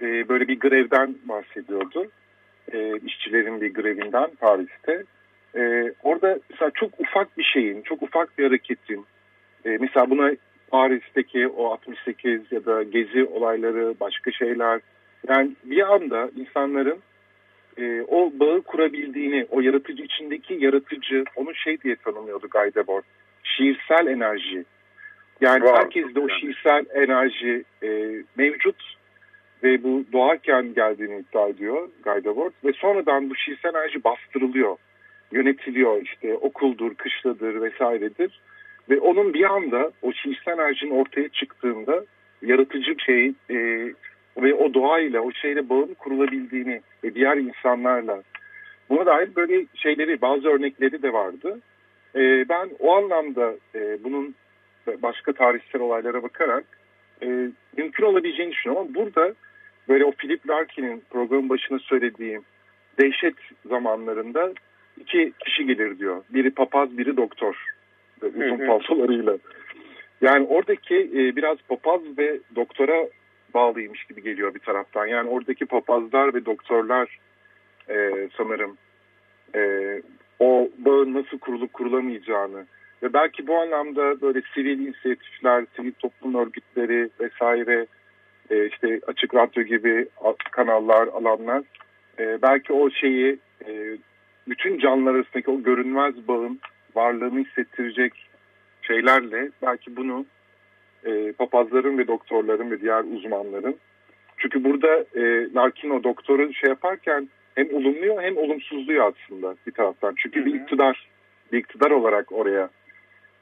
[0.00, 2.06] E, böyle bir grevden bahsediyordu.
[2.72, 5.04] E, işçilerin bir grevinden Paris'te.
[5.56, 9.06] E, orada mesela çok ufak bir şeyin, çok ufak bir hareketin,
[9.64, 10.30] e, mesela buna
[10.70, 14.80] Paris'teki o 68 ya da gezi olayları, başka şeyler.
[15.28, 16.98] Yani bir anda insanların
[17.78, 23.02] e, o bağı kurabildiğini, o yaratıcı içindeki yaratıcı, onu şey diye tanımlıyordu Guy Debord,
[23.56, 24.64] şiirsel enerji.
[25.40, 25.78] Yani wow.
[25.78, 27.88] herkeste o şiirsel enerji e,
[28.36, 28.96] mevcut
[29.62, 34.76] ve bu doğarken geldiğini iddia ediyor Guy Debord ve sonradan bu şiirsel enerji bastırılıyor,
[35.32, 38.40] yönetiliyor işte okuldur, kışladır vesairedir
[38.90, 42.04] ve onun bir anda o şiirsel enerjinin ortaya çıktığında
[42.42, 43.56] yaratıcı şey e,
[44.36, 48.22] ve o doğayla, o şeyle bağın kurulabildiğini ve diğer insanlarla
[48.90, 51.60] buna dair böyle şeyleri, bazı örnekleri de vardı.
[52.14, 54.34] E, ben o anlamda e, bunun
[55.02, 56.64] başka tarihsel olaylara bakarak
[57.22, 57.26] e,
[57.76, 58.86] mümkün olabileceğini düşünüyorum.
[58.86, 59.34] Ama burada
[59.88, 62.42] böyle o Philip Larkin'in programın başına söylediğim
[63.00, 63.34] dehşet
[63.68, 64.52] zamanlarında
[65.00, 66.24] iki kişi gelir diyor.
[66.30, 67.64] Biri papaz, biri doktor.
[68.22, 69.38] Uzun paltolarıyla.
[70.20, 73.08] Yani oradaki e, biraz papaz ve doktora
[73.54, 75.06] bağlıymış gibi geliyor bir taraftan.
[75.06, 77.18] Yani oradaki papazlar ve doktorlar
[77.88, 78.76] e, sanırım
[79.54, 79.60] e,
[80.40, 82.66] o bağın nasıl kurulup kurulamayacağını
[83.02, 87.86] ve belki bu anlamda böyle sivil inisiyatifler, sivil toplum örgütleri vesaire
[88.50, 90.08] e, işte açık radyo gibi
[90.50, 91.62] kanallar, alanlar
[92.18, 93.96] e, belki o şeyi e,
[94.48, 96.60] bütün canlılar arasındaki o görünmez bağın
[96.94, 98.12] varlığını hissettirecek
[98.82, 100.26] şeylerle belki bunu
[101.04, 103.76] e, papazların ve doktorların ve diğer uzmanların
[104.38, 110.14] çünkü burada e, Larkin o doktoru şey yaparken hem olumluyor hem olumsuzluyor aslında bir taraftan.
[110.16, 111.08] Çünkü bir iktidar
[111.52, 112.70] bir iktidar olarak oraya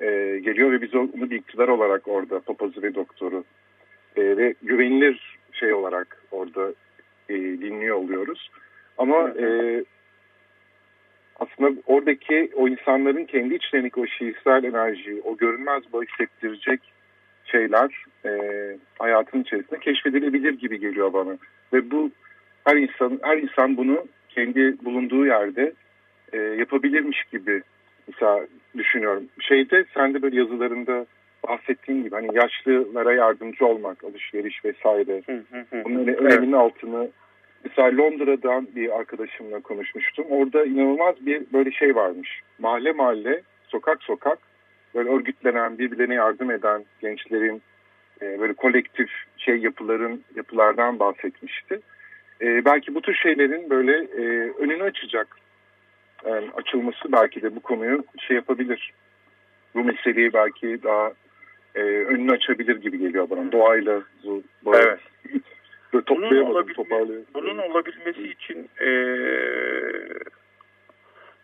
[0.01, 0.07] e,
[0.45, 3.45] geliyor ve biz onu bir iktidar olarak orada papazı ve doktoru
[4.17, 6.73] e, ve güvenilir şey olarak orada
[7.29, 8.51] e, dinliyor oluyoruz.
[8.99, 9.47] Ama e,
[11.39, 16.81] aslında oradaki o insanların kendi içlerindeki o şiirsel enerjiyi, o görünmez bağ hissettirecek
[17.45, 18.31] şeyler e,
[18.99, 21.39] hayatın içerisinde keşfedilebilir gibi geliyor bana.
[21.73, 22.11] Ve bu
[22.65, 25.73] her insan her insan bunu kendi bulunduğu yerde
[26.33, 27.63] e, yapabilirmiş gibi
[28.09, 29.25] mesela düşünüyorum.
[29.41, 31.07] Şeyde sen de böyle yazılarında
[31.49, 35.23] bahsettiğin gibi hani yaşlılara yardımcı olmak, alışveriş vesaire.
[35.85, 36.55] Bunun öneminin evet.
[36.55, 37.09] altını
[37.65, 40.25] mesela Londra'dan bir arkadaşımla konuşmuştum.
[40.31, 42.41] Orada inanılmaz bir böyle şey varmış.
[42.59, 44.39] Mahalle mahalle, sokak sokak
[44.95, 47.63] böyle örgütlenen, birbirlerine yardım eden gençlerin
[48.23, 51.81] e, böyle kolektif şey yapıların yapılardan bahsetmişti.
[52.43, 55.37] E, belki bu tür şeylerin böyle e, önünü açacak
[56.27, 58.93] yani açılması belki de bu konuyu şey yapabilir.
[59.75, 61.13] Bu meseleyi belki daha
[61.75, 63.53] e, önünü açabilir gibi geliyor bana.
[63.53, 64.99] Doğayla bu, bu evet.
[66.09, 68.89] bunun, olabilme, bunun olabilmesi için e,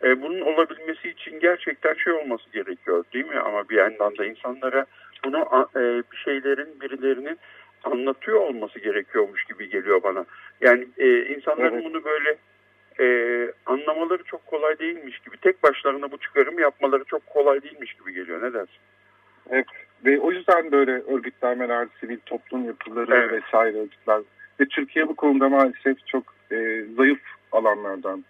[0.03, 3.39] e, bunun olabilmesi için gerçekten şey olması gerekiyor değil mi?
[3.39, 4.85] Ama bir yandan da insanlara
[5.25, 7.39] bunu e, bir şeylerin birilerinin
[7.85, 10.25] anlatıyor olması gerekiyormuş gibi geliyor bana.
[10.61, 11.85] Yani e, insanların evet.
[11.85, 12.37] bunu böyle
[12.99, 13.07] e,
[13.65, 15.37] anlamaları çok kolay değilmiş gibi.
[15.37, 18.41] Tek başlarına bu çıkarımı yapmaları çok kolay değilmiş gibi geliyor.
[18.41, 18.79] Ne dersin?
[19.49, 19.65] Evet.
[20.05, 23.43] Ve o yüzden böyle örgütlenmeler, sivil toplum yapıları evet.
[23.43, 24.21] vesaire örgütler.
[24.59, 27.19] Ve Türkiye bu konuda maalesef çok e, zayıf
[27.51, 28.25] alanlardan,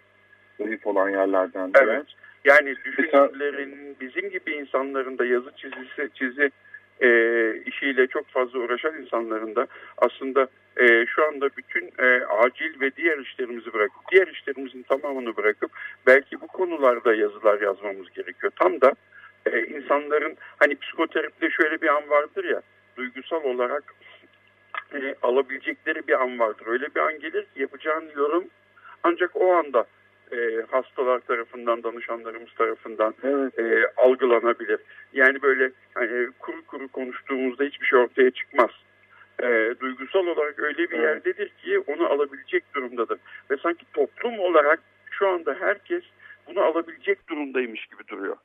[0.60, 1.70] zayıf olan yerlerden.
[1.82, 2.06] Evet.
[2.44, 6.50] Yani düşünürlerin, bizim gibi insanların da yazı çizisi, çizi
[7.00, 7.08] e,
[7.66, 9.66] işiyle çok fazla uğraşan insanların da
[9.98, 15.70] aslında e, şu anda bütün e, acil ve diğer işlerimizi bırakıp, diğer işlerimizin tamamını bırakıp
[16.06, 18.52] belki bu konularda yazılar yazmamız gerekiyor.
[18.56, 18.92] Tam da
[19.46, 22.62] e, insanların hani psikoterapide şöyle bir an vardır ya,
[22.96, 23.94] duygusal olarak
[24.94, 26.66] e, alabilecekleri bir an vardır.
[26.66, 28.44] Öyle bir an gelir ki yapacağın yorum
[29.02, 29.86] ancak o anda
[30.32, 33.58] e, hastalar tarafından, danışanlarımız tarafından evet.
[33.58, 34.80] e, algılanabilir.
[35.12, 38.70] Yani böyle hani kuru kuru konuştuğumuzda hiçbir şey ortaya çıkmaz.
[39.42, 43.18] E, duygusal olarak öyle bir yerdedir ki onu alabilecek durumdadır.
[43.50, 46.02] Ve sanki toplum olarak şu anda herkes
[46.46, 48.36] bunu alabilecek durumdaymış gibi duruyor.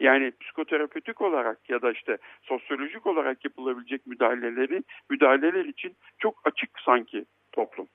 [0.00, 7.24] Yani psikoterapötik olarak ya da işte sosyolojik olarak yapılabilecek müdahaleleri müdahaleler için çok açık sanki
[7.52, 7.88] toplum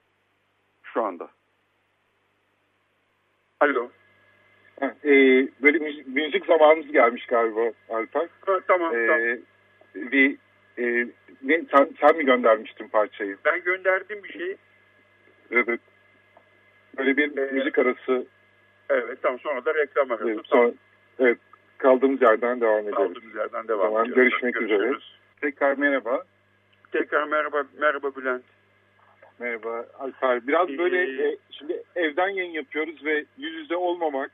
[0.83, 1.29] şu anda.
[3.59, 3.89] Alo.
[4.79, 5.11] Ha, e,
[5.61, 8.27] böyle müzik, müzik zamanımız gelmiş galiba Alper.
[8.45, 9.37] Ha, tamam, e, tamam.
[9.95, 10.37] Bir,
[10.77, 11.07] e,
[11.43, 13.37] ne, sen, sen mi göndermiştin parçayı?
[13.45, 14.55] Ben gönderdim bir şey.
[15.51, 15.79] Evet.
[16.97, 18.25] Böyle bir ee, müzik arası.
[18.89, 20.29] Evet tamam sonra da reklam arası.
[20.29, 20.71] Evet, sonra,
[21.19, 21.37] evet
[21.77, 22.95] kaldığımız yerden devam ederiz.
[22.95, 24.15] Kaldığımız yerden devam ediyoruz.
[24.15, 24.81] Görüşmek Görüşürüz.
[24.81, 24.99] üzere.
[25.41, 26.23] Tekrar merhaba.
[26.91, 28.43] Tekrar merhaba, merhaba Bülent.
[29.39, 30.47] Merhaba Alper.
[30.47, 34.31] Biraz böyle e, şimdi evden yayın yapıyoruz ve yüz yüze olmamak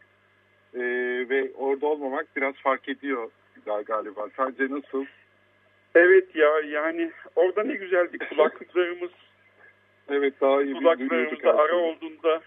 [0.74, 0.82] e,
[1.30, 3.32] ve orada olmamak biraz fark ediyor
[3.66, 4.28] galiba.
[4.38, 5.06] Sadece nasıl?
[5.96, 9.12] Evet ya yani orada ne güzeldi kulaklıklarımız.
[10.10, 12.42] evet daha iyi kulaklarımızda ara olduğunda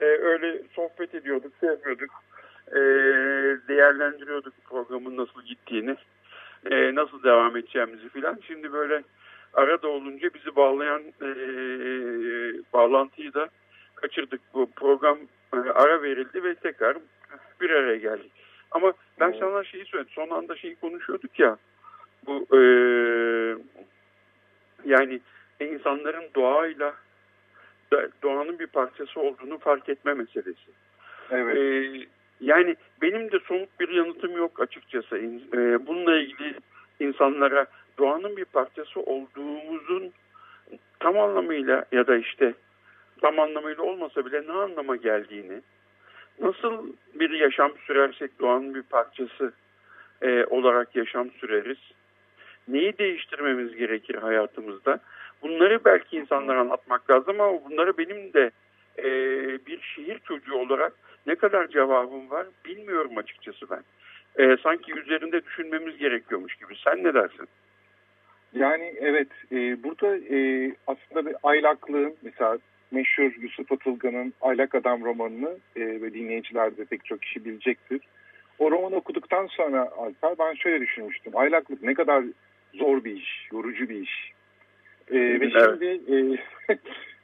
[0.00, 2.10] e, öyle sohbet ediyorduk, şey yapıyorduk.
[2.68, 2.78] E,
[3.68, 5.96] değerlendiriyorduk programın nasıl gittiğini.
[6.70, 8.38] E, nasıl devam edeceğimizi filan.
[8.46, 9.02] Şimdi böyle
[9.58, 11.28] arada olunca bizi bağlayan e,
[12.72, 13.48] bağlantıyı da
[13.94, 14.40] kaçırdık.
[14.54, 15.18] Bu program
[15.52, 16.96] e, ara verildi ve tekrar
[17.60, 18.32] bir araya geldik.
[18.70, 19.40] Ama ben evet.
[19.40, 20.12] sana şeyi söyledim.
[20.14, 21.56] Son anda şeyi konuşuyorduk ya.
[22.26, 22.60] Bu e,
[24.84, 25.20] yani
[25.60, 26.94] insanların doğayla
[28.22, 30.70] doğanın bir parçası olduğunu fark etme meselesi.
[31.30, 31.56] Evet.
[31.56, 32.06] E,
[32.40, 35.16] yani benim de somut bir yanıtım yok açıkçası.
[35.52, 36.54] E, bununla ilgili
[37.18, 37.66] insanlara
[37.98, 40.12] doğanın bir parçası olduğumuzun
[41.00, 42.54] tam anlamıyla ya da işte
[43.20, 45.60] tam anlamıyla olmasa bile ne anlama geldiğini,
[46.40, 49.52] nasıl bir yaşam sürersek doğanın bir parçası
[50.22, 51.78] e, olarak yaşam süreriz,
[52.68, 54.98] neyi değiştirmemiz gerekir hayatımızda,
[55.42, 58.50] bunları belki insanlara anlatmak lazım ama bunları benim de
[58.98, 59.04] e,
[59.66, 60.92] bir şehir çocuğu olarak
[61.26, 63.82] ne kadar cevabım var bilmiyorum açıkçası ben.
[64.38, 66.74] E, sanki üzerinde düşünmemiz gerekiyormuş gibi.
[66.84, 67.48] Sen ne dersin?
[68.52, 72.58] Yani evet e, burada e, aslında bir aylaklığın mesela
[72.90, 78.00] meşhur Yusuf Atılgan'ın Aylak Adam romanını e, ve dinleyiciler de pek çok kişi bilecektir.
[78.58, 81.32] O romanı okuduktan sonra Alper ben şöyle düşünmüştüm.
[81.36, 82.24] Aylaklık ne kadar
[82.74, 84.32] zor bir iş, yorucu bir iş.
[85.10, 86.16] E, ve şimdi e,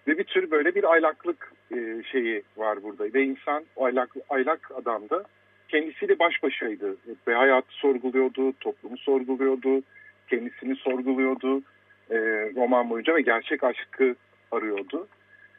[0.09, 3.15] ve bir tür böyle bir aylaklık e, şeyi var burada.
[3.15, 5.25] Ve insan aylak, aylak adamda
[5.69, 6.97] kendisiyle baş başaydı.
[7.29, 9.83] Ve hayatı sorguluyordu, toplumu sorguluyordu,
[10.29, 11.63] kendisini sorguluyordu
[12.11, 12.17] e,
[12.57, 14.15] roman boyunca ve gerçek aşkı
[14.53, 15.09] arıyordu.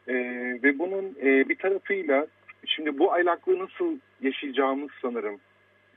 [0.08, 0.14] E,
[0.64, 2.28] ve bunun e, bir tarafıyla
[2.66, 5.40] şimdi bu aylaklığı nasıl yaşayacağımız sanırım.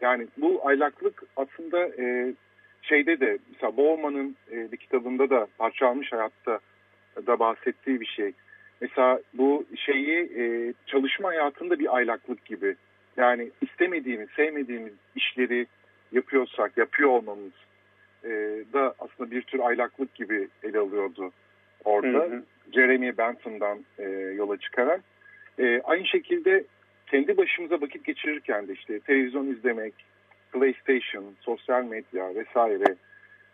[0.01, 2.35] Yani bu aylaklık aslında e,
[2.83, 6.59] şeyde de mesela Bowman'ın e, bir kitabında da parçalanmış hayatta
[7.27, 8.33] da bahsettiği bir şey.
[8.81, 12.77] Mesela bu şeyi e, çalışma hayatında bir aylaklık gibi.
[13.19, 15.67] Yani istemediğimiz, sevmediğimiz işleri
[16.13, 17.53] yapıyorsak, yapıyor olmamız
[18.25, 18.29] e,
[18.73, 21.33] da aslında bir tür aylaklık gibi ele alıyordu
[21.85, 22.19] orada.
[22.19, 22.43] Hı hı.
[22.73, 25.01] Jeremy Bentham'dan e, yola çıkarak.
[25.59, 26.65] E, aynı şekilde
[27.07, 29.95] kendi başımıza vakit geçirirken de işte televizyon izlemek,
[30.53, 32.95] PlayStation, sosyal medya vesaire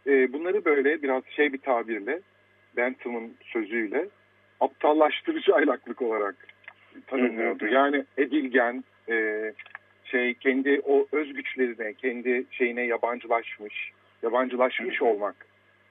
[0.07, 2.21] e, bunları böyle biraz şey bir tabirle
[2.77, 4.09] Bentham'ın sözüyle
[4.61, 6.35] aptallaştırıcı aylaklık olarak
[7.07, 7.67] tanımlıyordu.
[7.67, 9.53] Yani edilgen, e,
[10.05, 15.35] şey kendi o özgüçlerine, kendi şeyine yabancılaşmış, yabancılaşmış olmak.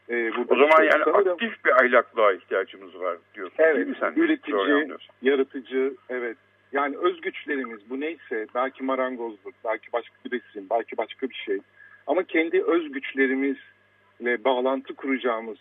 [0.09, 4.13] E, o zaman yani sanırım, aktif bir aylaklığa ihtiyacımız var diyorsun evet, değil mi sen?
[4.15, 4.87] Üretici,
[5.21, 6.37] yaratıcı, evet.
[6.71, 11.59] Yani özgüçlerimiz bu neyse belki marangozluk, belki başka bir resim, belki başka bir şey.
[12.07, 15.57] Ama kendi özgüçlerimizle bağlantı kuracağımız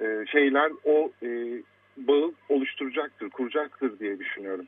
[0.00, 1.28] e, şeyler o e,
[1.96, 4.66] bağı oluşturacaktır, kuracaktır diye düşünüyorum.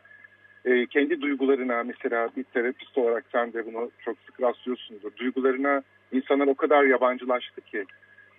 [0.64, 5.16] E, kendi duygularına mesela bir terapist olarak sen de bunu çok sık rastlıyorsundur.
[5.16, 7.85] Duygularına insanlar o kadar yabancılaştı ki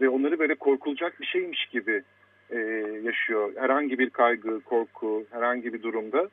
[0.01, 2.03] ve onları böyle korkulacak bir şeymiş gibi
[2.49, 2.58] e,
[3.03, 3.51] yaşıyor.
[3.55, 6.29] Herhangi bir kaygı, korku, herhangi bir durumda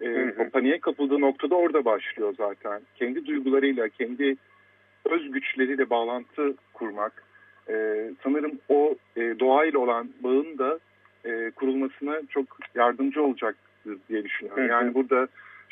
[0.00, 2.80] e, o paniğe kapıldığı noktada orada başlıyor zaten.
[2.96, 4.36] Kendi duygularıyla, kendi
[5.04, 7.22] öz güçleriyle bağlantı kurmak.
[7.68, 7.74] E,
[8.22, 10.78] sanırım o e, doğayla olan bağın da
[11.24, 13.22] e, kurulmasına çok yardımcı
[13.86, 14.68] olacaktır diye düşünüyorum.
[14.68, 15.28] Yani burada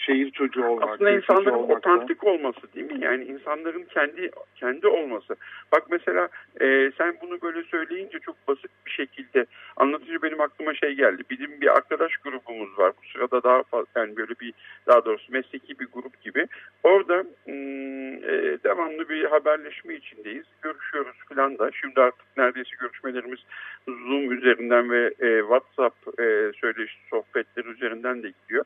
[0.07, 0.91] şehir çocuğu olmak.
[0.91, 3.05] Aslında insanların otantik olması değil mi?
[3.05, 5.37] Yani insanların kendi kendi olması.
[5.73, 6.29] Bak mesela
[6.61, 11.23] e, sen bunu böyle söyleyince çok basit bir şekilde anlatıcı benim aklıma şey geldi.
[11.31, 12.93] Bizim bir arkadaş grubumuz var.
[13.03, 14.53] Bu sırada daha fazla yani böyle bir
[14.87, 16.47] daha doğrusu mesleki bir grup gibi.
[16.83, 20.45] Orada hmm, e, devamlı bir haberleşme içindeyiz.
[20.63, 21.71] Görüşüyoruz falan da.
[21.81, 23.41] Şimdi artık neredeyse görüşmelerimiz
[23.89, 28.65] Zoom üzerinden ve e, WhatsApp e, söyleşi sohbetleri üzerinden de gidiyor.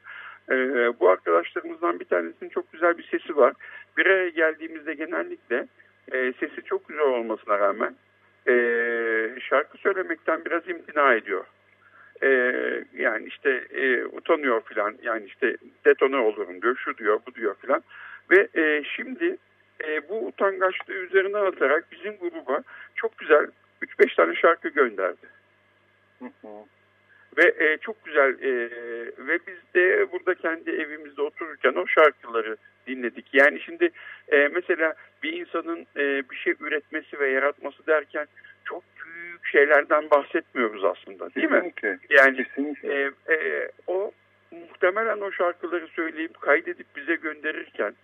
[0.50, 0.54] E,
[1.00, 3.52] bu arkadaşlarımızdan bir tanesinin çok güzel bir sesi var.
[3.96, 5.66] Bir araya geldiğimizde genellikle
[6.12, 7.94] e, sesi çok güzel olmasına rağmen
[8.48, 8.54] e,
[9.40, 11.44] şarkı söylemekten biraz imtina ediyor.
[12.22, 12.28] E,
[12.96, 17.82] yani işte e, utanıyor filan yani işte detone olurum diyor şu diyor bu diyor filan
[18.30, 19.36] ve e, şimdi
[19.84, 22.62] e, bu utangaçlığı üzerine atarak bizim gruba
[22.94, 23.46] çok güzel
[23.82, 25.26] 3-5 tane şarkı gönderdi.
[26.18, 26.48] Hı hı.
[27.38, 28.70] Ve e, çok güzel e,
[29.18, 33.26] ve biz de burada kendi evimizde otururken o şarkıları dinledik.
[33.32, 33.90] Yani şimdi
[34.28, 38.26] e, mesela bir insanın e, bir şey üretmesi ve yaratması derken
[38.64, 41.92] çok büyük şeylerden bahsetmiyoruz aslında değil Kesinlikle.
[41.92, 41.98] mi?
[42.10, 43.12] Yani Kesinlikle.
[43.28, 44.12] E, e, o
[44.50, 47.94] muhtemelen o şarkıları söyleyip kaydedip bize gönderirken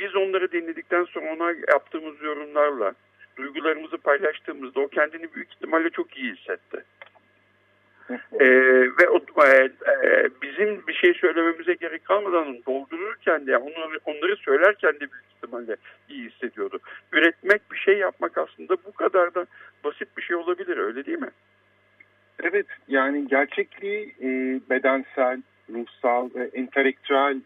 [0.00, 2.94] biz onları dinledikten sonra ona yaptığımız yorumlarla
[3.36, 6.84] duygularımızı paylaştığımızda o kendini büyük ihtimalle çok iyi hissetti
[8.40, 8.46] e,
[8.98, 9.70] ve o, e,
[10.04, 15.76] e, bizim bir şey söylememize gerek kalmadan doldururken de onları, onları söylerken de büyük ihtimalle
[16.08, 16.78] iyi hissediyordu.
[17.12, 19.46] Üretmek bir şey yapmak aslında bu kadar da
[19.84, 21.30] basit bir şey olabilir öyle değil mi?
[22.42, 24.28] Evet yani gerçekliği e,
[24.70, 25.42] bedensel,
[25.72, 27.40] ruhsal, e, entelektüel,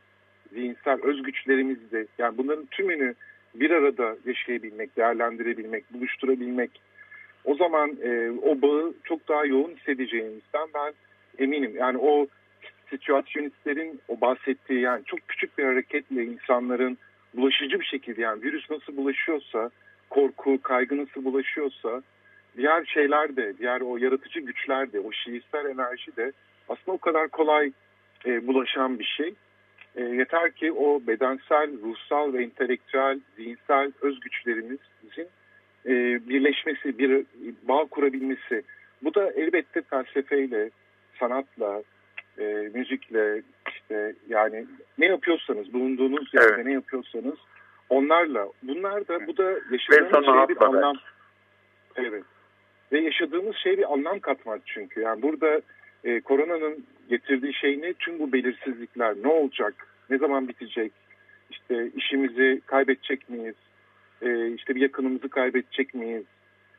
[0.52, 3.14] zihinsel özgüçlerimizde yani bunların tümünü
[3.54, 6.80] bir arada yaşayabilmek, değerlendirebilmek, buluşturabilmek
[7.44, 10.92] o zaman e, o bağı çok daha yoğun hissedeceğimizden ben
[11.38, 11.72] eminim.
[11.76, 12.26] Yani o
[12.90, 16.98] situasyonistlerin o bahsettiği yani çok küçük bir hareketle insanların
[17.34, 19.70] bulaşıcı bir şekilde yani virüs nasıl bulaşıyorsa,
[20.10, 22.02] korku, kaygı nasıl bulaşıyorsa
[22.56, 26.32] diğer şeyler de, diğer o yaratıcı güçler de, o şiirsel enerji de
[26.68, 27.72] aslında o kadar kolay
[28.26, 29.34] e, bulaşan bir şey.
[29.96, 35.28] E, yeter ki o bedensel, ruhsal ve entelektüel, zihinsel özgüçlerimizin
[35.86, 35.92] e,
[36.28, 37.24] birleşmesi, bir
[37.62, 38.62] bağ kurabilmesi.
[39.02, 40.70] Bu da elbette felsefeyle,
[41.18, 41.82] sanatla,
[42.38, 44.66] e, müzikle, işte yani
[44.98, 46.66] ne yapıyorsanız, bulunduğunuz yerde evet.
[46.66, 47.34] ne yapıyorsanız
[47.88, 48.48] onlarla.
[48.62, 50.96] Bunlar da bu da yaşadığımız şey bir anlam.
[51.96, 52.24] Evet.
[52.92, 55.00] Ve yaşadığımız şey bir anlam katmak çünkü.
[55.00, 55.60] Yani burada
[56.04, 57.92] e, koronanın getirdiği şey ne?
[57.92, 59.14] Tüm bu belirsizlikler.
[59.22, 59.74] Ne olacak?
[60.10, 60.92] Ne zaman bitecek?
[61.50, 63.54] İşte işimizi kaybedecek miyiz?
[64.22, 66.24] E, işte bir yakınımızı kaybedecek miyiz?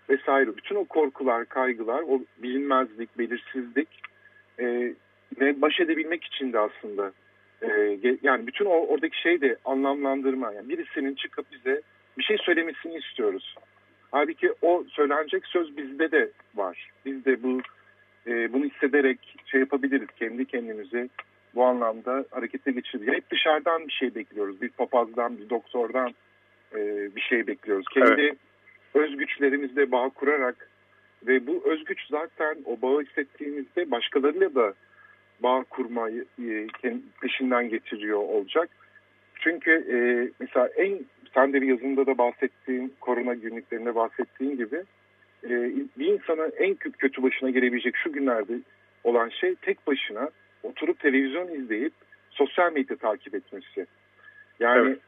[0.09, 0.57] Vesaire.
[0.57, 3.87] Bütün o korkular, kaygılar, o bilinmezlik, belirsizlik
[4.59, 4.93] e,
[5.39, 7.11] ve baş edebilmek için de aslında
[7.61, 7.69] e,
[8.23, 10.53] yani bütün o oradaki şey de anlamlandırma.
[10.53, 11.81] Yani birisinin çıkıp bize
[12.17, 13.55] bir şey söylemesini istiyoruz.
[14.11, 16.89] Halbuki o söylenecek söz bizde de var.
[17.05, 17.61] Biz de bu
[18.27, 20.07] e, bunu hissederek şey yapabiliriz.
[20.19, 21.09] Kendi kendimizi
[21.55, 23.09] bu anlamda harekete geçirdik.
[23.09, 24.61] Hep dışarıdan bir şey bekliyoruz.
[24.61, 26.13] Bir papazdan, bir doktordan
[26.75, 27.85] e, bir şey bekliyoruz.
[27.93, 28.37] Kendi evet.
[28.93, 30.69] özgüçlerimizle bağ kurarak
[31.27, 34.73] ve bu özgüç zaten o bağı hissettiğimizde başkalarıyla da
[35.39, 36.67] bağ kurmayı e,
[37.21, 38.69] peşinden getiriyor olacak.
[39.35, 39.97] Çünkü e,
[40.39, 40.99] mesela en
[41.33, 44.83] sen de bir yazında da bahsettiğin korona günlüklerinde bahsettiğin gibi
[45.43, 45.49] e,
[45.97, 48.53] bir insana en kötü, kötü başına gelebilecek şu günlerde
[49.03, 50.29] olan şey tek başına
[50.63, 51.93] oturup televizyon izleyip
[52.29, 53.85] sosyal medya takip etmesi.
[54.59, 54.99] Yani evet.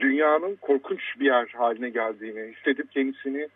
[0.00, 3.48] Dünyanın korkunç bir yer haline geldiğini hissedip kendisini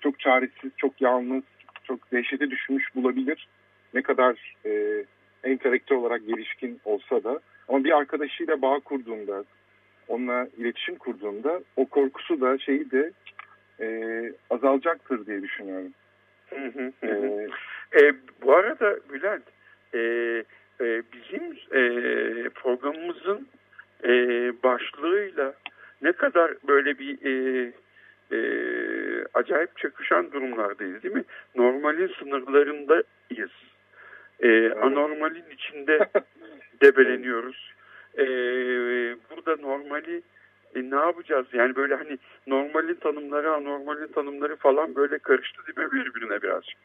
[0.00, 1.44] çok çaresiz, çok yalnız,
[1.84, 3.48] çok dehşete düşmüş bulabilir.
[3.94, 5.04] Ne kadar e,
[5.44, 9.44] entelektüel olarak gelişkin olsa da ama bir arkadaşıyla bağ kurduğunda,
[10.08, 13.12] onunla iletişim kurduğunda o korkusu da şeyi de
[13.80, 13.86] e,
[14.50, 15.92] azalacaktır diye düşünüyorum.
[16.50, 17.06] Hı hı hı.
[17.06, 17.48] Ee,
[18.00, 19.42] e, bu arada Bülent,
[19.94, 19.98] e,
[20.80, 21.82] e, bizim e,
[22.48, 23.48] programımızın
[24.04, 24.10] e,
[24.62, 25.54] başlığıyla
[26.02, 27.72] ne kadar böyle bir e,
[28.32, 28.38] e,
[29.34, 31.24] acayip çakışan durumlardayız değil mi?
[31.56, 33.50] Normalin sınırlarındayız.
[34.40, 36.08] E, anormalin içinde
[36.82, 37.72] debeleniyoruz.
[38.18, 38.26] E,
[39.30, 40.22] burada normali
[40.74, 41.46] e, ne yapacağız?
[41.52, 46.78] Yani böyle hani normalin tanımları, anormalin tanımları falan böyle karıştı değil mi birbirine birazcık?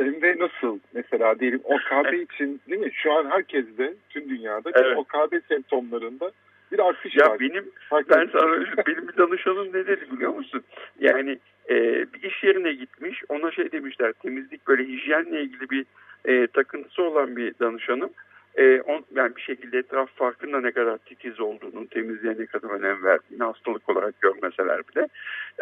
[0.00, 2.90] Ve nasıl mesela diyelim OKB için değil mi?
[2.94, 4.96] Şu an herkeste tüm dünyada evet.
[4.96, 6.30] OKB semptomlarında
[6.72, 7.40] bir artış ya var.
[7.40, 10.62] Benim, ben sana benim bir danışanım ne dedi biliyor musun?
[11.00, 11.38] Yani
[11.70, 11.74] e,
[12.12, 15.84] bir iş yerine gitmiş ona şey demişler temizlik böyle hijyenle ilgili bir
[16.24, 18.10] e, takıntısı olan bir danışanım.
[18.56, 23.04] E, on, yani bir şekilde etraf farkında ne kadar titiz olduğunu, temizliğe ne kadar önem
[23.04, 25.08] verdiğini hastalık olarak görmeseler bile.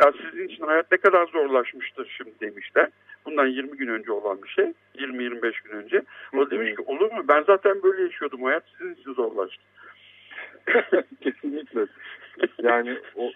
[0.02, 2.88] Ya sizin için hayat ne kadar zorlaşmıştır şimdi demişler.
[3.26, 4.72] Bundan 20 gün önce olan bir şey.
[4.94, 6.02] 20-25 gün önce.
[6.36, 7.24] O demiş ki olur mu?
[7.28, 8.42] Ben zaten böyle yaşıyordum.
[8.42, 9.62] Hayat sizin için zorlaştı.
[11.20, 11.86] Kesinlikle.
[12.62, 13.32] Yani o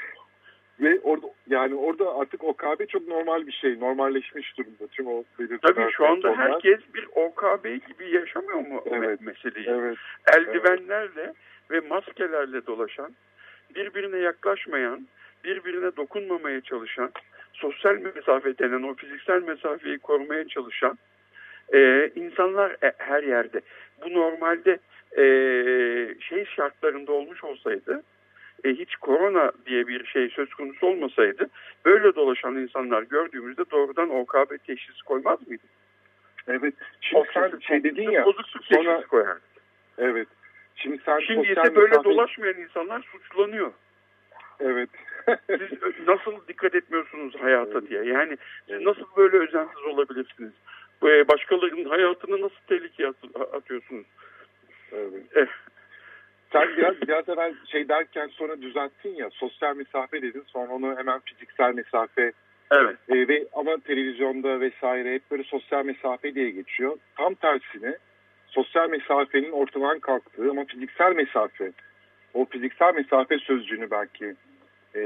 [0.80, 3.80] ve orada yani orada artık OKB çok normal bir şey.
[3.80, 4.86] Normalleşmiş durumda.
[4.92, 5.24] Tüm o
[5.62, 6.52] Tabii şu anda onlar.
[6.52, 9.68] herkes bir OKB gibi yaşamıyor mu evet, meseleyi?
[9.68, 9.98] Evet,
[10.36, 11.34] Eldivenlerle evet.
[11.70, 13.14] ve maskelerle dolaşan,
[13.74, 15.06] birbirine yaklaşmayan,
[15.44, 17.10] birbirine dokunmamaya çalışan,
[17.52, 20.98] sosyal mesafe denen o fiziksel mesafeyi korumaya çalışan
[21.74, 23.60] e, insanlar her yerde.
[24.04, 24.78] Bu normalde
[25.16, 25.24] e,
[26.20, 28.02] şey şartlarında olmuş olsaydı
[28.64, 31.48] e, hiç korona diye bir şey söz konusu olmasaydı
[31.84, 35.62] böyle dolaşan insanlar gördüğümüzde doğrudan OKB teşhisi koymaz mıydı?
[36.48, 36.74] Evet.
[37.00, 38.24] Şimdi o sen şey dedin ya.
[38.24, 39.40] Bozukluk sonra, teşhisi koyardı.
[39.98, 40.28] Evet.
[40.76, 42.10] Şimdi sen Şimdi ise böyle mesafe...
[42.10, 43.72] dolaşmayan insanlar suçlanıyor.
[44.60, 44.90] Evet.
[45.46, 47.90] siz nasıl dikkat etmiyorsunuz hayata evet.
[47.90, 48.04] diye.
[48.04, 48.38] Yani
[48.68, 50.52] siz nasıl böyle özensiz olabilirsiniz?
[51.02, 53.12] Başkalarının hayatını nasıl tehlikeye
[53.52, 54.06] atıyorsunuz?
[56.52, 61.20] Sen biraz, biraz evvel şey derken sonra düzelttin ya sosyal mesafe dedin sonra onu hemen
[61.20, 62.32] fiziksel mesafe
[62.72, 62.96] Evet.
[63.08, 66.96] E, ve ama televizyonda vesaire hep böyle sosyal mesafe diye geçiyor.
[67.16, 67.96] Tam tersine
[68.46, 71.72] sosyal mesafenin ortadan kalktığı ama fiziksel mesafe
[72.34, 74.34] o fiziksel mesafe sözcüğünü belki
[74.94, 75.02] e,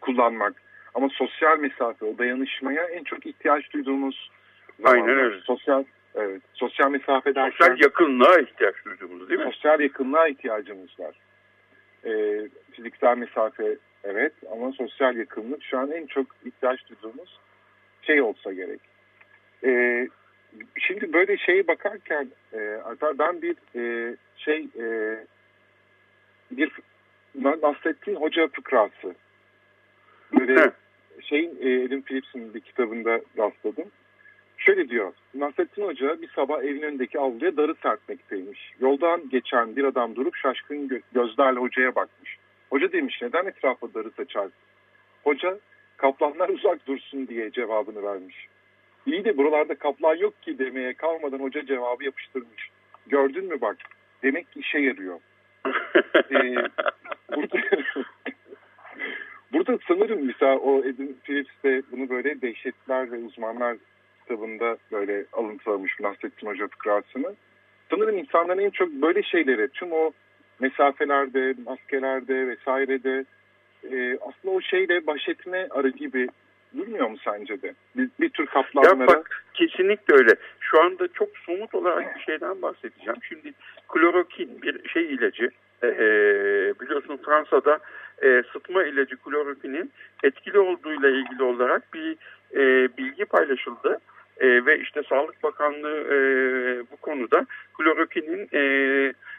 [0.00, 0.52] kullanmak
[0.94, 4.30] ama sosyal mesafe o dayanışmaya en çok ihtiyaç duyduğumuz
[4.84, 5.40] Aynen öyle.
[5.40, 5.84] Sosyal
[6.14, 6.42] Evet.
[6.54, 7.50] Sosyal mesafe derken...
[7.58, 9.52] Sosyal yakınlığa ihtiyaç duyduğumuz değil mi?
[9.52, 11.14] Sosyal yakınlığa ihtiyacımız var.
[12.04, 17.38] Ee, fiziksel mesafe evet ama sosyal yakınlık şu an en çok ihtiyaç duyduğumuz
[18.02, 18.80] şey olsa gerek.
[19.64, 20.08] Ee,
[20.78, 22.80] şimdi böyle şeye bakarken e,
[23.18, 25.16] ben bir e, şey e,
[26.50, 26.72] bir
[27.34, 29.14] Nasrettin Hoca fıkrası.
[30.38, 30.70] Böyle
[31.22, 33.90] şeyin e, Adam Phillips'in bir kitabında rastladım.
[34.60, 35.12] Şöyle diyor.
[35.34, 38.72] Nasrettin Hoca bir sabah evin önündeki avluya darı serpmekteymiş.
[38.80, 42.36] Yoldan geçen bir adam durup şaşkın gö gözlerle hocaya bakmış.
[42.70, 44.52] Hoca demiş neden etrafa darı saçarsın?
[45.24, 45.58] Hoca
[45.96, 48.48] kaplanlar uzak dursun diye cevabını vermiş.
[49.06, 52.70] İyi de buralarda kaplan yok ki demeye kalmadan hoca cevabı yapıştırmış.
[53.06, 53.76] Gördün mü bak
[54.22, 55.20] demek ki işe yarıyor.
[56.16, 56.54] ee,
[57.36, 57.58] burada,
[59.52, 63.76] burada sanırım mesela o Adam Phillips de bunu böyle dehşetler ve uzmanlar
[64.22, 67.34] kitabında böyle alıntılamış Nasrettin Hoca fıkrasını.
[67.90, 70.12] Sanırım insanların en çok böyle şeylere tüm o
[70.60, 73.24] mesafelerde, maskelerde vesairede
[73.84, 76.28] e, aslında o şeyle baş etme aracı gibi
[76.76, 77.74] durmuyor mu sence de?
[77.96, 79.00] Bir, bir tür kaplanlara...
[79.00, 80.34] Ya bak kesinlikle öyle.
[80.60, 83.18] Şu anda çok somut olarak bir şeyden bahsedeceğim.
[83.28, 83.52] Şimdi
[83.88, 85.50] klorokin bir şey ilacı.
[85.82, 87.78] Ee, biliyorsun Fransa'da
[88.22, 89.92] e, sıtma ilacı klorokinin
[90.24, 92.16] etkili olduğuyla ilgili olarak bir
[92.54, 93.98] e, bilgi paylaşıldı.
[94.40, 96.18] E, ve işte Sağlık Bakanlığı e,
[96.92, 97.46] bu konuda
[97.78, 98.60] klorokinin e,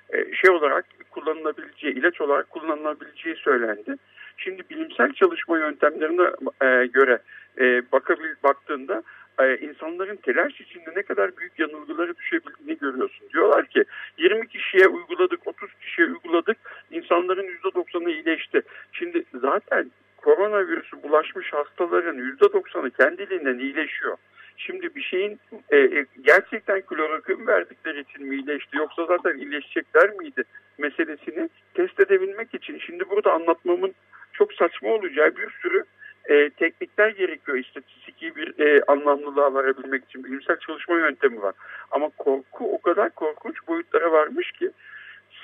[0.10, 3.96] e, şey olarak kullanılabileceği, ilaç olarak kullanılabileceği söylendi.
[4.38, 6.30] Şimdi bilimsel çalışma yöntemlerine
[6.62, 7.20] e, göre
[7.60, 9.04] e, bakabil, baktığında
[9.40, 13.30] e, insanların telaş içinde ne kadar büyük yanılgıları düşebildiğini görüyorsun.
[13.34, 13.84] Diyorlar ki
[14.18, 16.58] 20 kişiye uyguladık, 30 kişiye uyguladık,
[16.92, 18.62] insanların %90'ı iyileşti.
[18.92, 19.92] Şimdi zaten
[20.22, 24.18] koronavirüsü bulaşmış hastaların %90'ı kendiliğinden iyileşiyor.
[24.58, 30.44] Şimdi bir şeyin e, e, gerçekten klorokin verdikleri için mi iyileşti yoksa zaten iyileşecekler miydi
[30.78, 33.94] meselesini test edebilmek için şimdi burada anlatmamın
[34.34, 35.84] çok saçma olacağı bir sürü
[36.26, 41.54] e, teknikler gerekiyor istatistiki bir e, anlamlılığa varabilmek için bilimsel çalışma yöntemi var.
[41.92, 44.72] Ama korku o kadar korkunç boyutlara varmış ki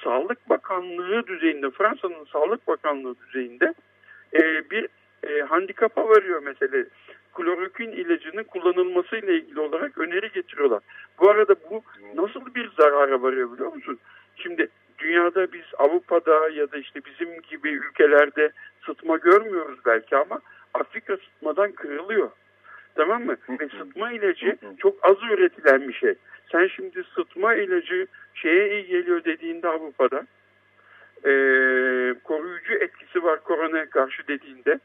[0.03, 3.73] Sağlık Bakanlığı düzeyinde Fransa'nın Sağlık Bakanlığı düzeyinde
[4.33, 4.87] e, bir
[5.23, 6.85] e, handikapa varıyor mesele.
[7.33, 10.83] Klorokin ilacının kullanılması ile ilgili olarak öneri getiriyorlar.
[11.19, 11.83] Bu arada bu
[12.15, 13.99] nasıl bir zarara varıyor biliyor musun?
[14.35, 14.67] Şimdi
[14.99, 18.51] dünyada biz Avrupa'da ya da işte bizim gibi ülkelerde
[18.85, 20.41] sıtma görmüyoruz belki ama
[20.73, 22.29] Afrika sıtmadan kırılıyor.
[22.95, 23.37] Tamam mı?
[23.49, 26.13] Ve sıtma ilacı çok az üretilen bir şey.
[26.51, 30.27] Sen şimdi sıtma ilacı şeye iyi geliyor dediğinde Avrupa'da
[31.27, 31.31] e,
[32.23, 34.79] koruyucu etkisi var koronaya karşı dediğinde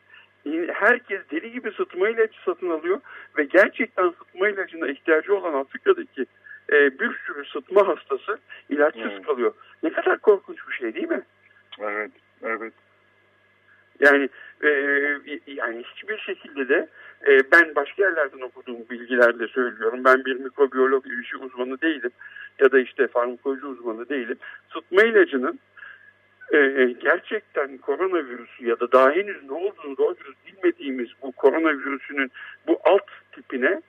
[0.73, 3.01] herkes deli gibi sıtma ilacı satın alıyor
[3.39, 6.27] ve gerçekten sıtma ilacına ihtiyacı olan Afrika'daki
[6.73, 8.39] e, bir sürü sıtma hastası
[8.69, 9.27] ilaçsız evet.
[9.27, 9.53] kalıyor.
[9.83, 11.23] Ne kadar korkunç bir şey değil mi?
[11.81, 12.11] Evet,
[12.43, 12.73] evet.
[14.01, 14.29] Yani
[14.65, 14.69] e,
[15.47, 16.89] yani hiçbir şekilde de
[17.27, 20.05] e, ben başka yerlerden okuduğum bilgilerle söylüyorum.
[20.05, 22.11] Ben bir mikrobiyolog işi uzmanı değilim
[22.61, 24.37] ya da işte farmakoloji uzmanı değilim.
[24.73, 25.59] Sıtma ilacının
[26.53, 32.31] e, gerçekten koronavirüsü ya da daha henüz ne olduğunu doğru bilmediğimiz bu koronavirüsünün
[32.67, 33.81] bu alt tipine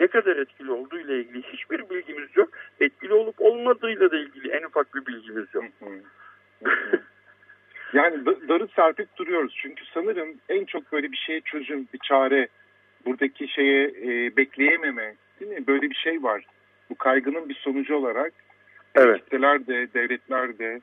[0.00, 2.48] ne kadar etkili olduğu ile ilgili hiçbir bilgimiz yok.
[2.80, 5.64] Etkili olup olmadığıyla da ilgili en ufak bir bilgimiz yok.
[7.92, 9.54] yani darı serpip duruyoruz.
[9.62, 12.48] Çünkü sanırım en çok böyle bir şeye çözüm, bir çare,
[13.06, 15.66] buradaki şeye e, bekleyememe değil mi?
[15.66, 16.44] Böyle bir şey var.
[16.90, 18.32] Bu kaygının bir sonucu olarak
[18.94, 19.24] evet.
[19.24, 20.80] kitleler de, devletler de,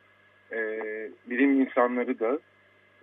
[0.51, 0.79] e,
[1.25, 2.39] bilim insanları da